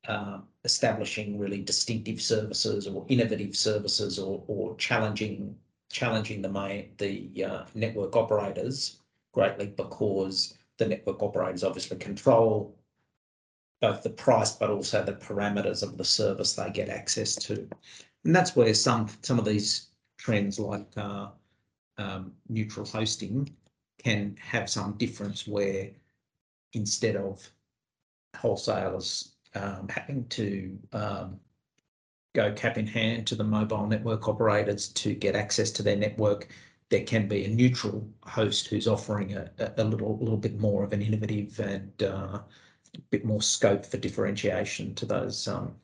um, 0.08 0.44
establishing 0.64 1.40
really 1.40 1.62
distinctive 1.62 2.22
services 2.22 2.88
or 2.88 3.06
innovative 3.10 3.56
services 3.56 4.20
or, 4.20 4.44
challenging 5.90 6.42
the 6.42 7.44
uh, 7.44 7.66
network 7.74 8.16
operators 8.16 8.98
greatly 9.32 9.68
because 9.68 10.58
the 10.78 10.86
network 10.86 11.22
operators 11.24 11.64
obviously 11.64 11.98
control 11.98 12.76
both 13.82 14.04
the 14.04 14.10
price 14.10 14.52
but 14.54 14.70
also 14.70 15.04
the 15.04 15.14
parameters 15.14 15.84
of 15.84 15.98
the 15.98 16.04
service 16.04 16.54
they 16.54 16.70
get 16.70 16.90
access 16.90 17.36
to. 17.36 17.68
And 18.24 18.36
that's 18.36 18.56
where 18.56 18.74
some 18.74 19.10
some 19.22 19.40
of 19.40 19.46
these 19.46 19.90
trends 20.18 20.60
like 20.60 20.88
uh, 20.98 21.30
um, 21.98 22.34
neutral 22.50 22.86
hosting 22.86 23.50
can 24.04 24.36
have 24.40 24.70
some 24.70 24.94
difference 24.94 25.48
where 25.48 25.90
instead 26.74 27.16
of 27.16 27.48
wholesalers 28.36 29.36
um, 29.56 29.88
having 29.88 30.26
to 30.28 30.78
um, 30.94 31.40
go 32.34 32.52
cap 32.52 32.78
in 32.78 32.86
hand 32.86 33.26
to 33.28 33.36
the 33.36 33.44
mobile 33.44 33.88
network 33.88 34.28
operators 34.28 34.90
to 34.90 35.14
get 35.14 35.36
access 35.36 35.72
to 35.72 35.84
their 35.84 35.96
network, 35.96 36.50
there 36.90 37.04
can 37.04 37.28
be 37.28 37.46
a 37.46 37.48
neutral 37.48 38.08
host 38.24 38.68
who's 38.68 38.88
offering 38.88 39.34
a, 39.34 39.50
a 39.78 39.84
little, 39.84 40.18
little 40.20 40.38
bit 40.38 40.60
more 40.60 40.84
of 40.84 40.94
an 40.94 41.02
innovative 41.02 41.60
and 41.60 42.04
uh, 42.04 42.40
bit 43.12 43.26
more 43.26 43.42
scope 43.42 43.86
for 43.86 43.98
differentiation 43.98 44.96
to 44.96 45.06
those 45.06 45.48
um, 45.48 45.76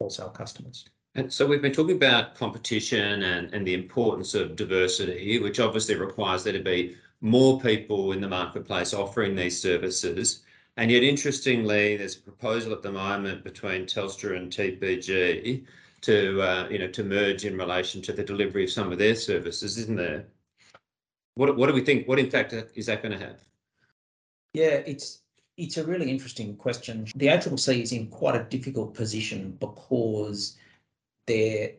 wholesale 0.00 0.30
customers. 0.30 0.86
And 1.14 1.32
so 1.32 1.46
we've 1.46 1.62
been 1.62 1.72
talking 1.72 1.96
about 1.96 2.36
competition 2.36 3.22
and, 3.22 3.52
and 3.52 3.66
the 3.66 3.74
importance 3.74 4.34
of 4.34 4.54
diversity, 4.54 5.38
which 5.40 5.58
obviously 5.58 5.96
requires 5.96 6.44
there 6.44 6.52
to 6.52 6.62
be 6.62 6.96
more 7.20 7.60
people 7.60 8.12
in 8.12 8.20
the 8.20 8.28
marketplace 8.28 8.94
offering 8.94 9.34
these 9.34 9.60
services. 9.60 10.42
And 10.76 10.90
yet, 10.90 11.02
interestingly, 11.02 11.96
there's 11.96 12.16
a 12.16 12.20
proposal 12.20 12.72
at 12.72 12.82
the 12.82 12.92
moment 12.92 13.44
between 13.44 13.86
Telstra 13.86 14.36
and 14.36 14.50
TPG 14.52 15.66
to, 16.02 16.42
uh, 16.42 16.68
you 16.70 16.78
know, 16.78 16.88
to 16.88 17.02
merge 17.02 17.44
in 17.44 17.58
relation 17.58 18.00
to 18.02 18.12
the 18.12 18.22
delivery 18.22 18.64
of 18.64 18.70
some 18.70 18.92
of 18.92 18.98
their 18.98 19.16
services, 19.16 19.76
isn't 19.76 19.96
there? 19.96 20.26
What, 21.34 21.56
what 21.56 21.66
do 21.66 21.74
we 21.74 21.82
think? 21.82 22.06
What 22.08 22.18
impact 22.18 22.54
is 22.74 22.86
that 22.86 23.02
going 23.02 23.18
to 23.18 23.26
have? 23.26 23.44
Yeah, 24.54 24.82
it's 24.86 25.20
it's 25.60 25.76
a 25.76 25.84
really 25.84 26.10
interesting 26.10 26.56
question. 26.56 27.06
The 27.14 27.26
ACCC 27.26 27.82
is 27.82 27.92
in 27.92 28.06
quite 28.06 28.34
a 28.34 28.44
difficult 28.44 28.94
position 28.94 29.58
because 29.60 30.56
they're 31.26 31.72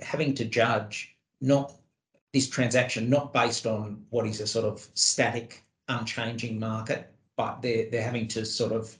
having 0.00 0.34
to 0.34 0.44
judge 0.44 1.14
not 1.40 1.72
this 2.32 2.48
transaction 2.48 3.08
not 3.08 3.32
based 3.32 3.66
on 3.66 4.04
what 4.10 4.26
is 4.26 4.40
a 4.40 4.46
sort 4.46 4.64
of 4.64 4.86
static, 4.94 5.64
unchanging 5.88 6.58
market, 6.58 7.12
but 7.36 7.62
they're 7.62 7.88
they're 7.90 8.02
having 8.02 8.26
to 8.28 8.44
sort 8.44 8.72
of 8.72 8.96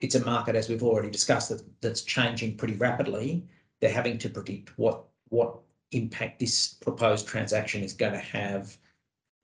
it's 0.00 0.14
a 0.14 0.24
market 0.24 0.56
as 0.56 0.68
we've 0.68 0.82
already 0.82 1.10
discussed 1.10 1.50
that 1.50 1.62
that's 1.82 2.02
changing 2.02 2.56
pretty 2.56 2.74
rapidly. 2.76 3.44
They're 3.80 3.92
having 3.92 4.16
to 4.18 4.30
predict 4.30 4.78
what 4.78 5.04
what 5.28 5.58
impact 5.92 6.38
this 6.38 6.74
proposed 6.74 7.28
transaction 7.28 7.82
is 7.82 7.92
going 7.92 8.12
to 8.12 8.18
have 8.18 8.76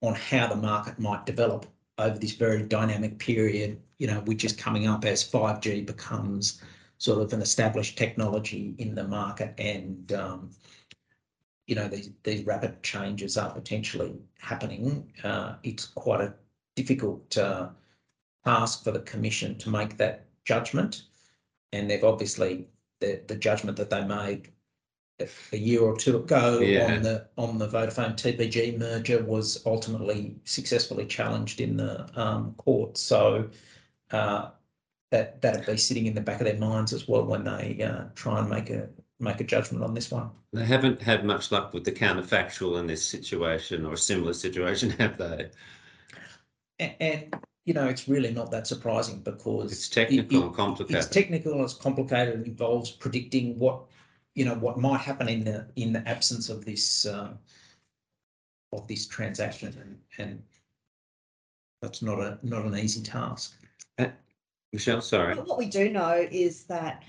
on 0.01 0.15
how 0.15 0.47
the 0.47 0.57
market 0.57 0.99
might 0.99 1.27
develop 1.27 1.67
over 1.99 2.19
this 2.19 2.33
very 2.33 2.63
dynamic 2.63 3.19
period, 3.19 3.81
you 4.03 4.09
know, 4.09 4.21
which 4.23 4.45
is 4.45 4.53
coming 4.53 4.89
up 4.89 5.05
as 5.05 5.23
5G 5.23 5.87
becomes 5.87 6.61
sort 6.99 7.23
of 7.23 7.33
an 7.33 7.41
established 7.41 7.97
technology 7.97 8.75
in 8.79 8.97
the 8.97 9.05
market 9.05 9.55
and 9.59 10.13
um, 10.13 10.51
you 11.69 11.77
know 11.77 11.87
these 11.87 12.11
these 12.25 12.45
rapid 12.45 12.83
changes 12.83 13.39
are 13.39 13.53
potentially 13.53 14.15
happening. 14.41 15.09
Uh, 15.23 15.55
it's 15.63 15.85
quite 15.85 16.21
a 16.21 16.35
difficult 16.75 17.39
uh, 17.39 17.69
task 18.45 18.83
for 18.83 18.91
the 18.91 18.99
commission 19.13 19.57
to 19.59 19.71
make 19.71 19.97
that 19.99 20.27
judgment, 20.45 21.05
and 21.73 21.89
they've 21.89 22.03
obviously 22.03 22.67
the 22.99 23.21
the 23.29 23.37
judgment 23.37 23.77
that 23.77 23.89
they 23.89 24.05
made 24.05 24.49
a 25.53 25.57
year 25.57 25.83
or 25.83 25.97
two 25.97 26.17
ago 26.17 26.59
Yeah. 26.59 26.93
on 26.93 27.03
the 27.03 27.29
on 27.39 27.59
the 27.59 27.69
Vodafone 27.69 28.17
TPG 28.17 28.77
merger 28.79 29.23
was 29.23 29.65
ultimately 29.65 30.35
successfully 30.43 31.07
challenged 31.07 31.61
in 31.61 31.77
the 31.77 31.93
um, 32.21 32.55
court. 32.55 32.99
So 32.99 33.49
uh, 34.13 34.51
that 35.11 35.41
that'd 35.43 35.67
be 35.67 35.77
sitting 35.77 36.07
in 36.07 36.15
the 36.15 36.21
back 36.21 36.41
of 36.41 36.47
their 36.47 36.59
minds 36.59 36.93
as 36.93 37.07
well 37.07 37.25
when 37.25 37.45
they 37.45 37.83
uh, 37.83 38.05
try 38.15 38.41
and 38.41 38.49
make 38.49 38.71
a 38.71 38.89
make 39.21 39.41
a 39.41 39.45
judgment 39.45 39.85
on 39.85 39.95
this 39.95 40.11
one. 40.11 40.31
They 40.53 40.65
haven't 40.65 41.01
had 41.01 41.25
much 41.25 41.53
luck 41.53 41.73
with 41.73 41.85
the 41.85 41.93
counterfactual 41.93 42.79
in 42.81 42.87
this 42.87 43.05
situation 43.07 43.87
or 43.87 43.93
a 43.95 43.99
similar 43.99 44.35
situation, 44.35 44.91
have 44.99 45.17
they? 45.17 45.51
And, 46.79 46.95
and 47.01 47.35
you 47.65 47.75
know, 47.75 47.87
it's 47.87 48.09
really 48.09 48.33
not 48.33 48.51
that 48.51 48.67
surprising 48.67 49.21
because 49.21 49.71
It's 49.73 49.89
technical 49.89 50.43
it- 50.43 50.47
and 50.47 50.55
complicated. 50.55 50.97
It's 51.05 51.07
technical, 51.07 51.63
it's 51.65 51.75
complicated, 51.75 52.41
it 52.41 52.47
involves 52.47 52.91
predicting 52.91 53.59
what, 53.59 53.83
you 54.35 54.45
know, 54.45 54.55
what 54.55 54.79
might 54.79 55.01
happen 55.01 55.29
in 55.29 55.45
the, 55.45 55.67
in 55.77 55.93
the 55.93 56.07
absence 56.09 56.49
of 56.49 56.65
this, 56.65 57.07
uh, 57.07 57.33
of 58.73 58.89
this 58.89 59.07
transaction 59.07 59.77
and, 59.81 59.99
and 60.19 60.43
that's 61.81 62.03
not 62.03 62.19
a, 62.19 62.39
not 62.43 62.65
an 62.65 62.77
easy 62.77 63.03
task. 63.03 63.55
Uh, 63.99 64.09
Michelle, 64.73 65.03
sorry. 65.03 65.35
But 65.35 65.47
what 65.47 65.59
we 65.59 65.67
do 65.67 65.91
know 65.91 66.27
is 66.31 66.65
that 66.65 67.03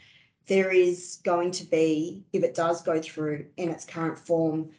there 0.48 0.72
is 0.72 1.20
going 1.24 1.52
to 1.52 1.66
be, 1.66 2.24
if 2.34 2.44
it 2.44 2.56
does 2.56 2.82
go 2.82 3.02
through 3.02 3.46
in 3.58 3.70
its 3.70 3.86
current 3.86 4.20
form, 4.20 4.70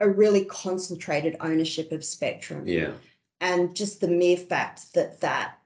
a 0.00 0.08
really 0.08 0.44
concentrated 0.44 1.36
ownership 1.40 1.90
of 1.90 2.04
spectrum. 2.04 2.66
Yeah, 2.66 2.92
And 3.40 3.74
just 3.74 4.00
the 4.00 4.08
mere 4.08 4.36
fact 4.36 4.94
that 4.94 5.20
that 5.20 5.58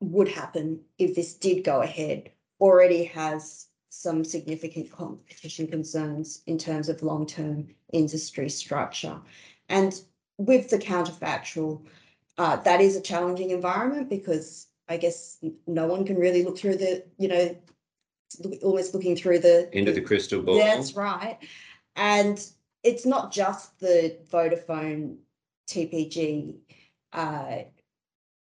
would 0.00 0.28
happen 0.28 0.80
if 0.98 1.14
this 1.14 1.34
did 1.34 1.64
go 1.64 1.82
ahead 1.82 2.30
already 2.60 3.04
has 3.04 3.66
some 3.88 4.24
significant 4.24 4.90
competition 4.90 5.66
concerns 5.66 6.42
in 6.46 6.58
terms 6.58 6.88
of 6.88 7.02
long-term 7.02 7.66
industry 7.92 8.48
structure. 8.48 9.20
And 9.68 10.00
with 10.36 10.68
the 10.70 10.78
counterfactual, 10.78 11.84
uh, 12.38 12.56
that 12.56 12.80
is 12.80 12.96
a 12.96 13.00
challenging 13.00 13.50
environment 13.50 14.08
because 14.08 14.66
I 14.88 14.96
guess 14.96 15.38
no 15.66 15.86
one 15.86 16.04
can 16.04 16.16
really 16.16 16.44
look 16.44 16.58
through 16.58 16.76
the, 16.76 17.04
you 17.18 17.28
know, 17.28 17.56
look- 18.40 18.62
almost 18.62 18.94
looking 18.94 19.16
through 19.16 19.40
the. 19.40 19.76
into 19.76 19.92
the 19.92 20.00
crystal 20.00 20.42
ball. 20.42 20.56
That's 20.56 20.94
right. 20.94 21.38
And 21.96 22.44
it's 22.82 23.06
not 23.06 23.32
just 23.32 23.78
the 23.80 24.18
Vodafone 24.30 25.16
TPG 25.68 26.56
uh, 27.12 27.58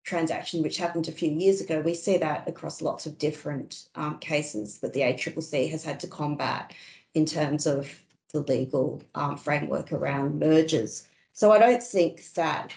transaction, 0.05 0.62
which 0.62 0.76
happened 0.76 1.09
a 1.09 1.12
few 1.12 1.31
years 1.31 1.61
ago. 1.61 1.81
We 1.81 1.95
see 1.95 2.19
that 2.19 2.49
across 2.49 2.83
lots 2.83 3.07
of 3.07 3.19
different 3.19 3.88
um, 3.95 4.19
cases 4.19 4.78
that 4.78 4.93
the 4.93 5.00
ACCC 5.00 5.71
has 5.71 5.85
had 5.85 6.00
to 6.00 6.07
combat 6.07 6.75
in 7.14 7.25
terms 7.25 7.66
of 7.66 7.88
the 8.33 8.40
legal 8.40 9.02
um, 9.14 9.37
framework 9.37 9.93
around 9.93 10.38
mergers. 10.38 11.09
So 11.33 11.52
I 11.52 11.59
don't 11.59 11.83
think 11.83 12.33
that 12.35 12.73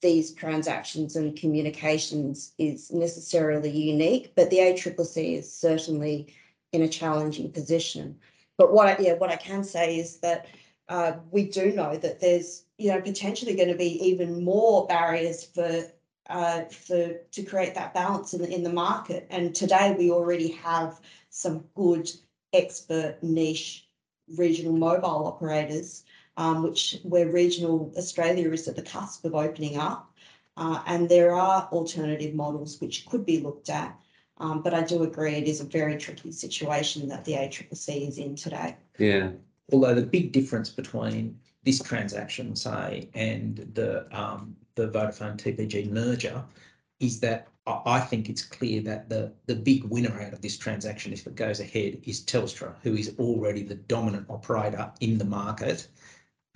these 0.00 0.32
transactions 0.32 1.16
and 1.16 1.36
communications 1.36 2.52
is 2.58 2.90
necessarily 2.92 3.70
unique, 3.70 4.32
but 4.36 4.50
the 4.50 4.58
ACCC 4.58 5.36
is 5.38 5.52
certainly 5.52 6.32
in 6.72 6.82
a 6.82 6.88
challenging 6.88 7.50
position. 7.50 8.16
But 8.56 8.72
what 8.72 8.88
I, 8.88 8.96
yeah, 9.00 9.14
what 9.14 9.30
I 9.30 9.36
can 9.36 9.64
say 9.64 9.98
is 9.98 10.18
that 10.18 10.46
uh, 10.88 11.12
we 11.30 11.44
do 11.44 11.72
know 11.72 11.96
that 11.96 12.20
there's, 12.20 12.64
you 12.78 12.90
know, 12.90 13.00
potentially 13.00 13.54
going 13.54 13.68
to 13.68 13.76
be 13.76 14.04
even 14.04 14.44
more 14.44 14.86
barriers 14.86 15.44
for 15.44 15.84
uh, 16.28 16.64
for 16.64 17.14
to 17.30 17.42
create 17.42 17.74
that 17.74 17.94
balance 17.94 18.34
in 18.34 18.42
the, 18.42 18.54
in 18.54 18.62
the 18.62 18.72
market. 18.72 19.26
And 19.30 19.54
today 19.54 19.94
we 19.98 20.10
already 20.10 20.48
have 20.52 21.00
some 21.30 21.64
good 21.74 22.10
expert 22.52 23.16
niche 23.22 23.88
regional 24.36 24.76
mobile 24.76 25.26
operators, 25.26 26.04
um, 26.38 26.62
which 26.62 26.98
where 27.02 27.28
regional 27.28 27.92
Australia 27.98 28.50
is 28.52 28.66
at 28.68 28.76
the 28.76 28.82
cusp 28.82 29.24
of 29.26 29.34
opening 29.34 29.76
up. 29.76 30.10
Uh, 30.56 30.80
and 30.86 31.08
there 31.08 31.34
are 31.34 31.68
alternative 31.70 32.34
models 32.34 32.80
which 32.80 33.06
could 33.06 33.26
be 33.26 33.40
looked 33.40 33.68
at. 33.68 33.94
Um, 34.38 34.62
but 34.62 34.72
I 34.72 34.82
do 34.82 35.02
agree 35.02 35.34
it 35.34 35.48
is 35.48 35.60
a 35.60 35.64
very 35.64 35.96
tricky 35.96 36.32
situation 36.32 37.08
that 37.08 37.24
the 37.24 37.32
ACCC 37.32 38.08
is 38.08 38.18
in 38.18 38.36
today. 38.36 38.76
Yeah. 38.98 39.30
Although 39.72 39.94
the 39.94 40.06
big 40.06 40.32
difference 40.32 40.70
between 40.70 41.38
this 41.64 41.80
transaction, 41.80 42.54
say, 42.54 43.10
and 43.14 43.68
the 43.74 44.06
um, 44.16 44.56
the 44.76 44.88
Vodafone 44.88 45.36
TPG 45.36 45.90
merger 45.90 46.42
is 47.00 47.18
that 47.20 47.48
I 47.66 48.00
think 48.00 48.28
it's 48.28 48.42
clear 48.42 48.80
that 48.82 49.08
the 49.08 49.32
the 49.46 49.56
big 49.56 49.84
winner 49.84 50.20
out 50.22 50.32
of 50.32 50.40
this 50.40 50.56
transaction, 50.56 51.12
if 51.12 51.26
it 51.26 51.34
goes 51.34 51.58
ahead, 51.58 52.00
is 52.04 52.24
Telstra, 52.24 52.74
who 52.82 52.94
is 52.94 53.14
already 53.18 53.64
the 53.64 53.74
dominant 53.74 54.26
operator 54.30 54.90
in 55.00 55.18
the 55.18 55.24
market. 55.24 55.88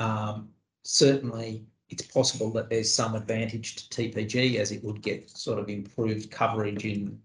Um, 0.03 0.49
certainly, 0.83 1.65
it's 1.89 2.03
possible 2.03 2.51
that 2.53 2.69
there's 2.69 2.93
some 2.93 3.15
advantage 3.15 3.77
to 3.77 4.03
TPG 4.03 4.57
as 4.57 4.73
it 4.73 4.83
would 4.83 5.01
get 5.03 5.31
sort 5.31 5.59
of 5.59 5.69
improved 5.69 6.31
coverage 6.31 6.85
in 6.85 7.21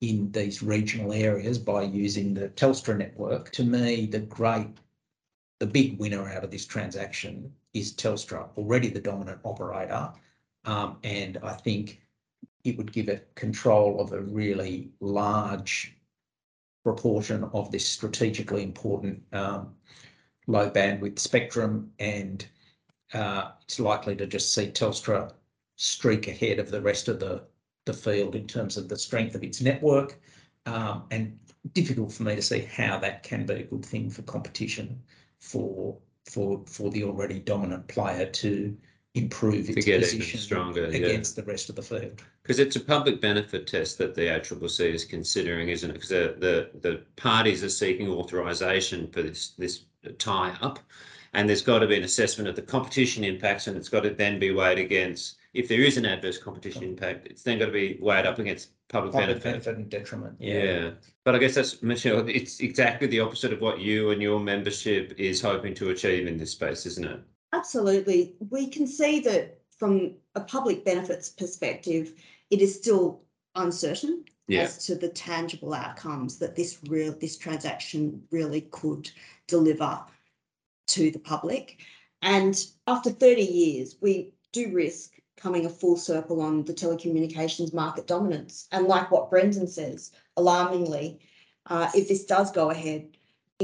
in 0.00 0.32
these 0.32 0.62
regional 0.62 1.12
areas 1.12 1.58
by 1.58 1.82
using 1.82 2.32
the 2.32 2.48
Telstra 2.48 2.96
network. 2.96 3.52
To 3.52 3.62
me, 3.62 4.06
the 4.06 4.20
great, 4.20 4.78
the 5.58 5.66
big 5.66 5.98
winner 5.98 6.26
out 6.26 6.42
of 6.42 6.50
this 6.50 6.64
transaction 6.64 7.52
is 7.74 7.92
Telstra, 7.92 8.48
already 8.56 8.88
the 8.88 9.00
dominant 9.00 9.40
operator. 9.44 10.10
Um, 10.64 10.96
and 11.04 11.36
I 11.42 11.52
think 11.52 12.00
it 12.64 12.78
would 12.78 12.92
give 12.92 13.10
it 13.10 13.28
control 13.34 14.00
of 14.00 14.12
a 14.14 14.22
really 14.22 14.88
large 15.00 15.94
proportion 16.82 17.44
of 17.52 17.70
this 17.70 17.86
strategically 17.86 18.62
important 18.62 19.22
um, 19.32 19.74
low 20.46 20.70
bandwidth 20.70 21.18
spectrum 21.18 21.90
and 21.98 22.46
uh, 23.12 23.50
it's 23.62 23.80
likely 23.80 24.14
to 24.16 24.26
just 24.26 24.54
see 24.54 24.66
Telstra 24.66 25.32
streak 25.76 26.28
ahead 26.28 26.58
of 26.58 26.70
the 26.70 26.80
rest 26.80 27.08
of 27.08 27.20
the 27.20 27.42
the 27.86 27.92
field 27.92 28.34
in 28.34 28.46
terms 28.46 28.76
of 28.76 28.88
the 28.88 28.98
strength 28.98 29.34
of 29.34 29.42
its 29.42 29.60
network, 29.60 30.20
um, 30.66 31.04
and 31.10 31.38
difficult 31.72 32.12
for 32.12 32.24
me 32.24 32.36
to 32.36 32.42
see 32.42 32.60
how 32.60 32.98
that 32.98 33.22
can 33.22 33.46
be 33.46 33.54
a 33.54 33.62
good 33.64 33.84
thing 33.84 34.10
for 34.10 34.22
competition 34.22 35.02
for 35.40 35.96
for 36.26 36.62
for 36.66 36.90
the 36.90 37.02
already 37.02 37.40
dominant 37.40 37.86
player 37.88 38.26
to 38.26 38.76
improve 39.14 39.68
its 39.68 39.84
get 39.84 40.00
position 40.00 40.38
stronger, 40.38 40.82
yeah. 40.82 40.98
against 40.98 41.34
the 41.34 41.42
rest 41.42 41.68
of 41.68 41.74
the 41.74 41.82
field. 41.82 42.22
Because 42.42 42.60
it's 42.60 42.76
a 42.76 42.80
public 42.80 43.20
benefit 43.20 43.66
test 43.66 43.98
that 43.98 44.14
the 44.14 44.22
ACCC 44.22 44.94
is 44.94 45.04
considering, 45.04 45.68
isn't 45.68 45.90
it? 45.90 45.94
Because 45.94 46.10
the, 46.10 46.36
the, 46.38 46.70
the 46.80 47.02
parties 47.16 47.64
are 47.64 47.70
seeking 47.70 48.08
authorisation 48.08 49.10
for 49.10 49.22
this, 49.22 49.48
this 49.58 49.86
tie-up. 50.18 50.78
And 51.32 51.48
there's 51.48 51.62
got 51.62 51.78
to 51.78 51.86
be 51.86 51.96
an 51.96 52.02
assessment 52.02 52.48
of 52.48 52.56
the 52.56 52.62
competition 52.62 53.22
impacts 53.22 53.68
and 53.68 53.76
it's 53.76 53.88
got 53.88 54.02
to 54.02 54.10
then 54.10 54.40
be 54.40 54.50
weighed 54.50 54.78
against, 54.78 55.36
if 55.54 55.68
there 55.68 55.80
is 55.80 55.96
an 55.96 56.04
adverse 56.04 56.38
competition 56.38 56.82
impact, 56.82 57.28
it's 57.28 57.42
then 57.44 57.58
got 57.58 57.66
to 57.66 57.72
be 57.72 57.98
weighed 58.00 58.26
up 58.26 58.40
against 58.40 58.70
public 58.88 59.12
Public 59.12 59.28
benefit. 59.28 59.44
benefit 59.44 59.76
and 59.76 59.88
detriment. 59.88 60.34
Yeah, 60.40 60.90
but 61.24 61.36
I 61.36 61.38
guess 61.38 61.54
that's, 61.54 61.82
Michelle, 61.82 62.28
it's 62.28 62.58
exactly 62.58 63.06
the 63.06 63.20
opposite 63.20 63.52
of 63.52 63.60
what 63.60 63.78
you 63.78 64.10
and 64.10 64.20
your 64.20 64.40
membership 64.40 65.14
is 65.16 65.40
hoping 65.40 65.74
to 65.74 65.90
achieve 65.90 66.26
in 66.26 66.36
this 66.36 66.50
space, 66.50 66.84
isn't 66.86 67.06
it? 67.06 67.20
Absolutely. 67.52 68.34
We 68.50 68.66
can 68.66 68.88
see 68.88 69.20
that 69.20 69.60
from 69.78 70.14
a 70.34 70.40
public 70.40 70.84
benefits 70.84 71.28
perspective, 71.28 72.14
it 72.50 72.60
is 72.60 72.74
still 72.74 73.22
uncertain 73.54 74.24
Yeah. 74.50 74.62
as 74.62 74.84
to 74.86 74.96
the 74.96 75.08
tangible 75.08 75.72
outcomes 75.72 76.38
that 76.38 76.56
this 76.56 76.78
real 76.88 77.12
this 77.12 77.36
transaction 77.36 78.22
really 78.30 78.62
could 78.62 79.10
deliver 79.46 80.00
to 80.88 81.10
the 81.10 81.20
public. 81.20 81.78
And 82.22 82.66
after 82.86 83.10
30 83.10 83.42
years, 83.42 83.96
we 84.00 84.32
do 84.52 84.72
risk 84.72 85.12
coming 85.36 85.66
a 85.66 85.70
full 85.70 85.96
circle 85.96 86.42
on 86.42 86.64
the 86.64 86.74
telecommunications 86.74 87.72
market 87.72 88.06
dominance. 88.06 88.66
And 88.72 88.86
like 88.86 89.10
what 89.10 89.30
Brendan 89.30 89.68
says, 89.68 90.10
alarmingly, 90.36 91.20
uh, 91.66 91.88
if 91.94 92.08
this 92.08 92.24
does 92.24 92.50
go 92.50 92.70
ahead, 92.70 93.16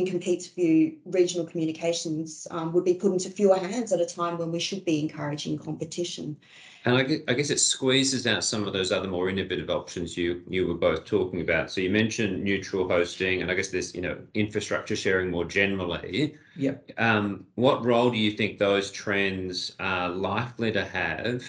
Compete's 0.04 0.48
view, 0.48 0.96
regional 1.06 1.46
communications 1.46 2.46
um, 2.50 2.72
would 2.74 2.84
be 2.84 2.94
put 2.94 3.12
into 3.12 3.30
fewer 3.30 3.56
hands 3.56 3.92
at 3.92 4.00
a 4.00 4.04
time 4.04 4.36
when 4.36 4.52
we 4.52 4.60
should 4.60 4.84
be 4.84 5.00
encouraging 5.00 5.56
competition. 5.58 6.36
And 6.84 6.96
I 6.96 7.02
guess, 7.02 7.20
I 7.28 7.32
guess 7.32 7.50
it 7.50 7.58
squeezes 7.58 8.26
out 8.26 8.44
some 8.44 8.66
of 8.66 8.72
those 8.72 8.92
other 8.92 9.08
more 9.08 9.28
innovative 9.30 9.70
options 9.70 10.16
you 10.16 10.42
you 10.48 10.68
were 10.68 10.74
both 10.74 11.04
talking 11.04 11.40
about. 11.40 11.70
So 11.70 11.80
you 11.80 11.90
mentioned 11.90 12.44
neutral 12.44 12.86
hosting, 12.86 13.40
and 13.42 13.50
I 13.50 13.54
guess 13.54 13.68
there's 13.68 13.94
you 13.94 14.02
know 14.02 14.18
infrastructure 14.34 14.94
sharing 14.94 15.30
more 15.30 15.46
generally. 15.46 16.36
Yep. 16.56 16.92
Um, 16.98 17.46
what 17.54 17.84
role 17.84 18.10
do 18.10 18.18
you 18.18 18.32
think 18.32 18.58
those 18.58 18.90
trends 18.90 19.72
are 19.80 20.10
likely 20.10 20.70
to 20.72 20.84
have? 20.84 21.42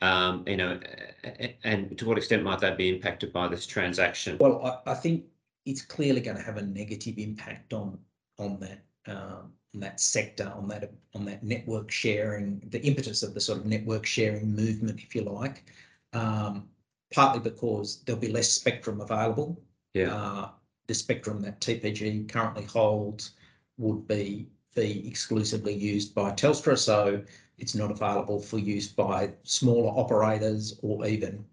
Um, 0.00 0.42
you 0.48 0.56
know, 0.56 0.80
a- 1.22 1.44
a- 1.44 1.58
and 1.62 1.96
to 1.98 2.06
what 2.06 2.18
extent 2.18 2.42
might 2.42 2.58
that 2.58 2.76
be 2.76 2.88
impacted 2.88 3.32
by 3.32 3.46
this 3.46 3.66
transaction? 3.66 4.36
Well, 4.38 4.82
I, 4.84 4.90
I 4.90 4.94
think 4.94 5.24
it's 5.64 5.82
clearly 5.82 6.20
going 6.20 6.36
to 6.36 6.42
have 6.42 6.56
a 6.56 6.62
negative 6.62 7.18
impact 7.18 7.72
on 7.72 7.98
on 8.38 8.58
that 8.60 8.82
um, 9.06 9.52
on 9.74 9.80
that 9.80 10.00
sector, 10.00 10.52
on 10.56 10.68
that 10.68 10.92
on 11.14 11.24
that 11.24 11.42
network 11.42 11.90
sharing, 11.90 12.62
the 12.70 12.82
impetus 12.82 13.22
of 13.22 13.34
the 13.34 13.40
sort 13.40 13.58
of 13.58 13.66
network 13.66 14.06
sharing 14.06 14.54
movement, 14.54 15.00
if 15.00 15.14
you 15.14 15.22
like. 15.22 15.64
Um, 16.12 16.68
partly 17.12 17.40
because 17.40 18.02
there'll 18.04 18.20
be 18.20 18.32
less 18.32 18.50
spectrum 18.50 19.00
available. 19.00 19.60
Yeah. 19.94 20.14
Uh, 20.14 20.48
the 20.86 20.94
spectrum 20.94 21.40
that 21.42 21.60
TPG 21.60 22.28
currently 22.28 22.64
holds 22.64 23.32
would 23.78 24.06
be 24.06 24.48
be 24.74 25.06
exclusively 25.06 25.74
used 25.74 26.14
by 26.14 26.30
Telstra, 26.30 26.78
so 26.78 27.22
it's 27.58 27.74
not 27.74 27.90
available 27.90 28.40
for 28.40 28.58
use 28.58 28.88
by 28.88 29.30
smaller 29.42 29.90
operators 29.90 30.78
or 30.82 31.06
even, 31.06 31.44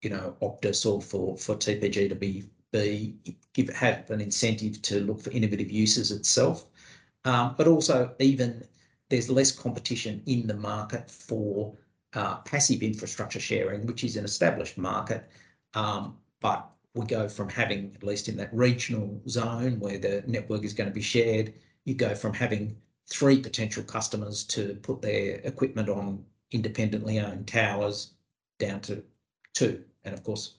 you 0.00 0.08
know, 0.08 0.34
Optus 0.40 0.90
or 0.90 1.02
for 1.02 1.36
for 1.36 1.54
TPG 1.54 2.08
to 2.08 2.14
be 2.14 2.44
be 2.72 3.16
give 3.52 3.68
have 3.70 4.10
an 4.10 4.20
incentive 4.20 4.80
to 4.82 5.00
look 5.00 5.20
for 5.20 5.30
innovative 5.30 5.70
uses 5.70 6.10
itself. 6.10 6.66
Um, 7.24 7.54
but 7.56 7.66
also 7.66 8.14
even 8.18 8.64
there's 9.08 9.30
less 9.30 9.50
competition 9.50 10.22
in 10.26 10.46
the 10.46 10.54
market 10.54 11.10
for 11.10 11.76
uh, 12.14 12.36
passive 12.38 12.82
infrastructure 12.82 13.40
sharing, 13.40 13.86
which 13.86 14.04
is 14.04 14.16
an 14.16 14.24
established 14.24 14.78
market. 14.78 15.28
Um, 15.74 16.16
but 16.40 16.70
we 16.94 17.06
go 17.06 17.28
from 17.28 17.48
having, 17.48 17.92
at 17.94 18.02
least 18.02 18.28
in 18.28 18.36
that 18.36 18.52
regional 18.52 19.20
zone 19.28 19.78
where 19.78 19.98
the 19.98 20.22
network 20.26 20.64
is 20.64 20.72
going 20.72 20.88
to 20.88 20.94
be 20.94 21.02
shared, 21.02 21.54
you 21.84 21.94
go 21.94 22.14
from 22.14 22.34
having 22.34 22.76
three 23.10 23.40
potential 23.40 23.82
customers 23.82 24.44
to 24.44 24.74
put 24.82 25.00
their 25.00 25.36
equipment 25.44 25.88
on 25.88 26.24
independently 26.50 27.18
owned 27.18 27.46
towers 27.46 28.14
down 28.58 28.80
to 28.80 29.02
two. 29.54 29.84
And 30.04 30.14
of 30.14 30.22
course, 30.22 30.56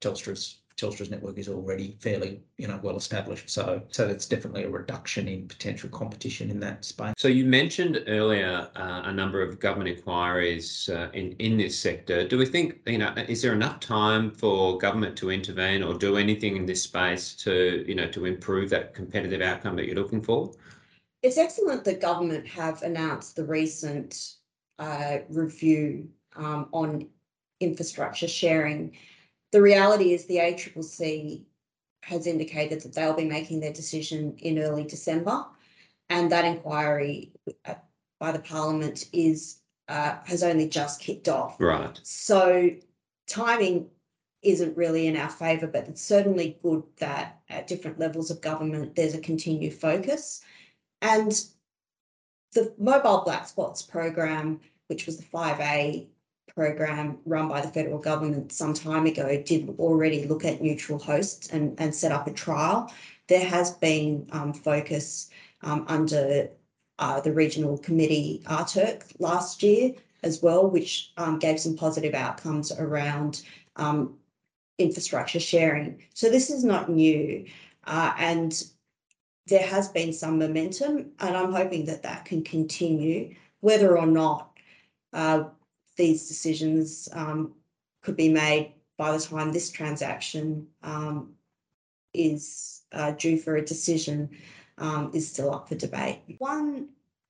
Telstra's 0.00 0.58
Telstra's 0.76 1.10
network 1.10 1.38
is 1.38 1.48
already 1.48 1.96
fairly, 2.00 2.40
you 2.58 2.66
know, 2.66 2.78
well 2.82 2.96
established. 2.96 3.50
So, 3.50 3.82
so 3.90 4.08
it's 4.08 4.26
definitely 4.26 4.64
a 4.64 4.70
reduction 4.70 5.28
in 5.28 5.48
potential 5.48 5.88
competition 5.90 6.50
in 6.50 6.60
that 6.60 6.84
space. 6.84 7.14
So 7.18 7.28
you 7.28 7.44
mentioned 7.44 8.02
earlier 8.06 8.68
uh, 8.76 9.02
a 9.04 9.12
number 9.12 9.42
of 9.42 9.60
government 9.60 9.96
inquiries 9.96 10.88
uh, 10.92 11.08
in 11.12 11.32
in 11.38 11.56
this 11.56 11.78
sector. 11.78 12.26
Do 12.26 12.38
we 12.38 12.46
think 12.46 12.80
you 12.86 12.98
know 12.98 13.12
is 13.28 13.42
there 13.42 13.52
enough 13.52 13.80
time 13.80 14.30
for 14.30 14.78
government 14.78 15.16
to 15.18 15.30
intervene 15.30 15.82
or 15.82 15.94
do 15.94 16.16
anything 16.16 16.56
in 16.56 16.66
this 16.66 16.82
space 16.82 17.34
to 17.36 17.84
you 17.86 17.94
know 17.94 18.08
to 18.08 18.24
improve 18.24 18.70
that 18.70 18.94
competitive 18.94 19.40
outcome 19.40 19.76
that 19.76 19.86
you're 19.86 19.96
looking 19.96 20.22
for? 20.22 20.52
It's 21.22 21.38
excellent 21.38 21.84
that 21.84 22.00
government 22.00 22.46
have 22.48 22.82
announced 22.82 23.36
the 23.36 23.44
recent 23.44 24.34
uh, 24.78 25.18
review 25.28 26.08
um, 26.34 26.68
on 26.72 27.08
infrastructure 27.60 28.28
sharing. 28.28 28.96
The 29.52 29.62
reality 29.62 30.12
is 30.12 30.24
the 30.24 30.38
ACCC 30.38 31.44
has 32.02 32.26
indicated 32.26 32.80
that 32.80 32.94
they'll 32.94 33.14
be 33.14 33.24
making 33.24 33.60
their 33.60 33.72
decision 33.72 34.34
in 34.38 34.58
early 34.58 34.84
December, 34.84 35.44
and 36.10 36.32
that 36.32 36.44
inquiry 36.44 37.32
uh, 37.64 37.74
by 38.18 38.32
the 38.32 38.38
Parliament 38.40 39.08
is 39.12 39.58
uh, 39.88 40.16
has 40.24 40.42
only 40.42 40.68
just 40.68 41.00
kicked 41.00 41.28
off. 41.28 41.60
Right. 41.60 42.00
So 42.02 42.70
timing 43.28 43.88
isn't 44.42 44.76
really 44.76 45.06
in 45.06 45.16
our 45.16 45.28
favour, 45.28 45.66
but 45.66 45.86
it's 45.86 46.02
certainly 46.02 46.58
good 46.62 46.82
that 46.98 47.40
at 47.48 47.66
different 47.66 47.98
levels 47.98 48.30
of 48.30 48.40
government 48.40 48.94
there's 48.96 49.14
a 49.14 49.20
continued 49.20 49.74
focus. 49.74 50.40
And 51.00 51.32
the 52.52 52.74
mobile 52.78 53.22
black 53.24 53.46
spots 53.46 53.82
program, 53.82 54.60
which 54.88 55.06
was 55.06 55.16
the 55.16 55.24
5A 55.24 56.06
program 56.54 57.18
run 57.24 57.48
by 57.48 57.60
the 57.60 57.68
federal 57.68 57.98
government 57.98 58.52
some 58.52 58.74
time 58.74 59.06
ago, 59.06 59.42
did 59.42 59.74
already 59.78 60.24
look 60.26 60.44
at 60.44 60.62
neutral 60.62 60.98
hosts 60.98 61.48
and, 61.48 61.78
and 61.80 61.94
set 61.94 62.12
up 62.12 62.26
a 62.26 62.32
trial. 62.32 62.92
There 63.28 63.44
has 63.44 63.72
been 63.72 64.26
um, 64.32 64.52
focus 64.52 65.30
um, 65.62 65.84
under 65.88 66.48
uh, 66.98 67.20
the 67.20 67.32
regional 67.32 67.78
committee 67.78 68.42
RTIRC 68.46 69.02
last 69.18 69.62
year 69.62 69.92
as 70.22 70.42
well, 70.42 70.68
which 70.68 71.12
um, 71.16 71.38
gave 71.38 71.58
some 71.58 71.76
positive 71.76 72.14
outcomes 72.14 72.70
around 72.72 73.42
um, 73.76 74.16
infrastructure 74.78 75.40
sharing. 75.40 76.02
So 76.14 76.28
this 76.28 76.50
is 76.50 76.64
not 76.64 76.88
new, 76.88 77.46
uh, 77.84 78.12
and 78.18 78.62
there 79.46 79.66
has 79.66 79.88
been 79.88 80.12
some 80.12 80.38
momentum, 80.38 81.10
and 81.18 81.36
I'm 81.36 81.52
hoping 81.52 81.86
that 81.86 82.02
that 82.04 82.24
can 82.24 82.44
continue, 82.44 83.34
whether 83.60 83.98
or 83.98 84.06
not 84.06 84.56
uh, 85.12 85.44
these 85.96 86.28
decisions 86.28 87.08
um, 87.12 87.54
could 88.02 88.16
be 88.16 88.28
made 88.28 88.74
by 88.96 89.16
the 89.16 89.22
time 89.22 89.52
this 89.52 89.70
transaction 89.70 90.66
um, 90.82 91.32
is 92.14 92.82
uh, 92.92 93.12
due 93.12 93.38
for 93.38 93.56
a 93.56 93.64
decision 93.64 94.30
um, 94.78 95.10
is 95.14 95.28
still 95.28 95.54
up 95.54 95.68
for 95.68 95.74
debate. 95.74 96.20
One 96.38 96.88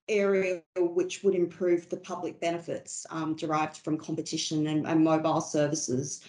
area 0.09 0.62
which 0.77 1.22
would 1.22 1.35
improve 1.35 1.88
the 1.88 1.96
public 1.96 2.40
benefits 2.40 3.07
um, 3.11 3.35
derived 3.37 3.79
from 3.79 3.96
competition 3.96 4.66
and, 4.66 4.87
and 4.87 5.05
mobile 5.05 5.40
services, 5.40 6.22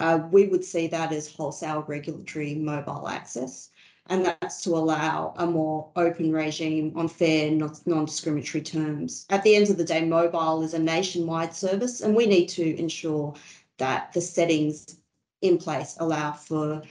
uh, 0.00 0.20
we 0.30 0.46
would 0.48 0.64
see 0.64 0.86
that 0.88 1.12
as 1.12 1.32
wholesale 1.32 1.84
regulatory 1.86 2.54
mobile 2.54 3.08
access. 3.08 3.70
And 4.08 4.26
that's 4.26 4.62
to 4.64 4.70
allow 4.70 5.32
a 5.38 5.46
more 5.46 5.90
open 5.96 6.30
regime 6.30 6.92
on 6.94 7.08
fair, 7.08 7.50
non 7.50 8.04
discriminatory 8.04 8.62
terms. 8.62 9.24
At 9.30 9.42
the 9.42 9.56
end 9.56 9.70
of 9.70 9.78
the 9.78 9.84
day, 9.84 10.04
mobile 10.04 10.62
is 10.62 10.74
a 10.74 10.78
nationwide 10.78 11.54
service, 11.54 12.02
and 12.02 12.14
we 12.14 12.26
need 12.26 12.48
to 12.50 12.78
ensure 12.78 13.34
that 13.78 14.12
the 14.12 14.20
settings 14.20 14.98
in 15.40 15.58
place 15.58 15.96
allow 16.00 16.32
for 16.32 16.82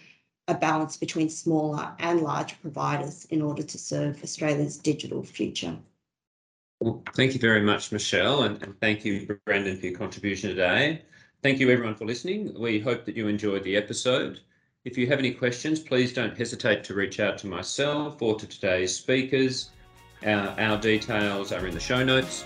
a 0.48 0.54
balance 0.54 0.98
between 0.98 1.30
smaller 1.30 1.94
and 2.00 2.22
larger 2.22 2.56
providers 2.62 3.26
in 3.30 3.42
order 3.42 3.64
to 3.64 3.78
serve 3.78 4.22
Australia's 4.24 4.78
digital 4.78 5.24
future. 5.24 5.78
Well, 6.80 7.02
thank 7.14 7.34
you 7.34 7.40
very 7.40 7.62
much, 7.62 7.92
Michelle, 7.92 8.44
and, 8.44 8.62
and 8.62 8.78
thank 8.82 9.06
you, 9.06 9.40
Brandon, 9.46 9.78
for 9.78 9.86
your 9.86 9.98
contribution 9.98 10.50
today. 10.50 11.04
Thank 11.42 11.60
you, 11.60 11.70
everyone, 11.70 11.96
for 11.96 12.06
listening. 12.06 12.54
We 12.60 12.80
hope 12.80 13.06
that 13.06 13.16
you 13.16 13.28
enjoyed 13.28 13.64
the 13.64 13.78
episode. 13.78 14.42
If 14.86 14.98
you 14.98 15.08
have 15.08 15.20
any 15.20 15.32
questions, 15.32 15.80
please 15.80 16.12
don't 16.12 16.38
hesitate 16.38 16.84
to 16.86 16.94
reach 16.94 17.22
out 17.22 17.38
to 17.40 17.48
myself 17.48 18.22
or 18.22 18.36
to 18.38 18.46
today's 18.46 18.94
speakers. 18.94 19.70
Our, 20.26 20.60
our 20.60 20.78
details 20.78 21.54
are 21.54 21.66
in 21.66 21.74
the 21.74 21.80
show 21.80 22.04
notes. 22.04 22.44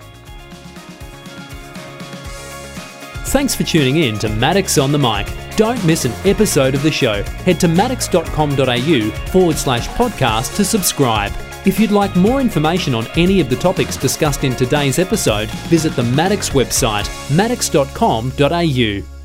Thanks 3.32 3.56
for 3.56 3.63
tuning 3.63 3.97
in 3.97 4.19
to 4.19 4.30
Maddocks 4.30 4.82
on 4.82 4.91
the 4.91 5.00
Mic. 5.00 5.28
Don't 5.58 5.84
miss 5.84 6.06
an 6.06 6.13
episode 6.26 6.76
of 6.76 6.84
the 6.84 6.91
show. 6.91 7.23
Head 7.23 7.60
to 7.60 7.67
maddocks.com.au 7.67 9.10
forward 9.32 9.58
slash 9.58 9.88
podcast 9.89 10.56
to 10.58 10.63
subscribe. 10.63 11.34
If 11.65 11.80
you'd 11.80 11.91
like 11.91 12.15
more 12.15 12.39
information 12.39 12.93
on 12.93 13.08
any 13.17 13.41
of 13.41 13.50
the 13.50 13.56
topics 13.56 13.97
discussed 13.97 14.43
in 14.43 14.56
today's 14.56 15.00
episode, 15.00 15.50
visit 15.69 15.95
the 15.95 16.04
Maddocks 16.04 16.52
website, 16.52 17.08
maddocks.com.au. 17.36 19.16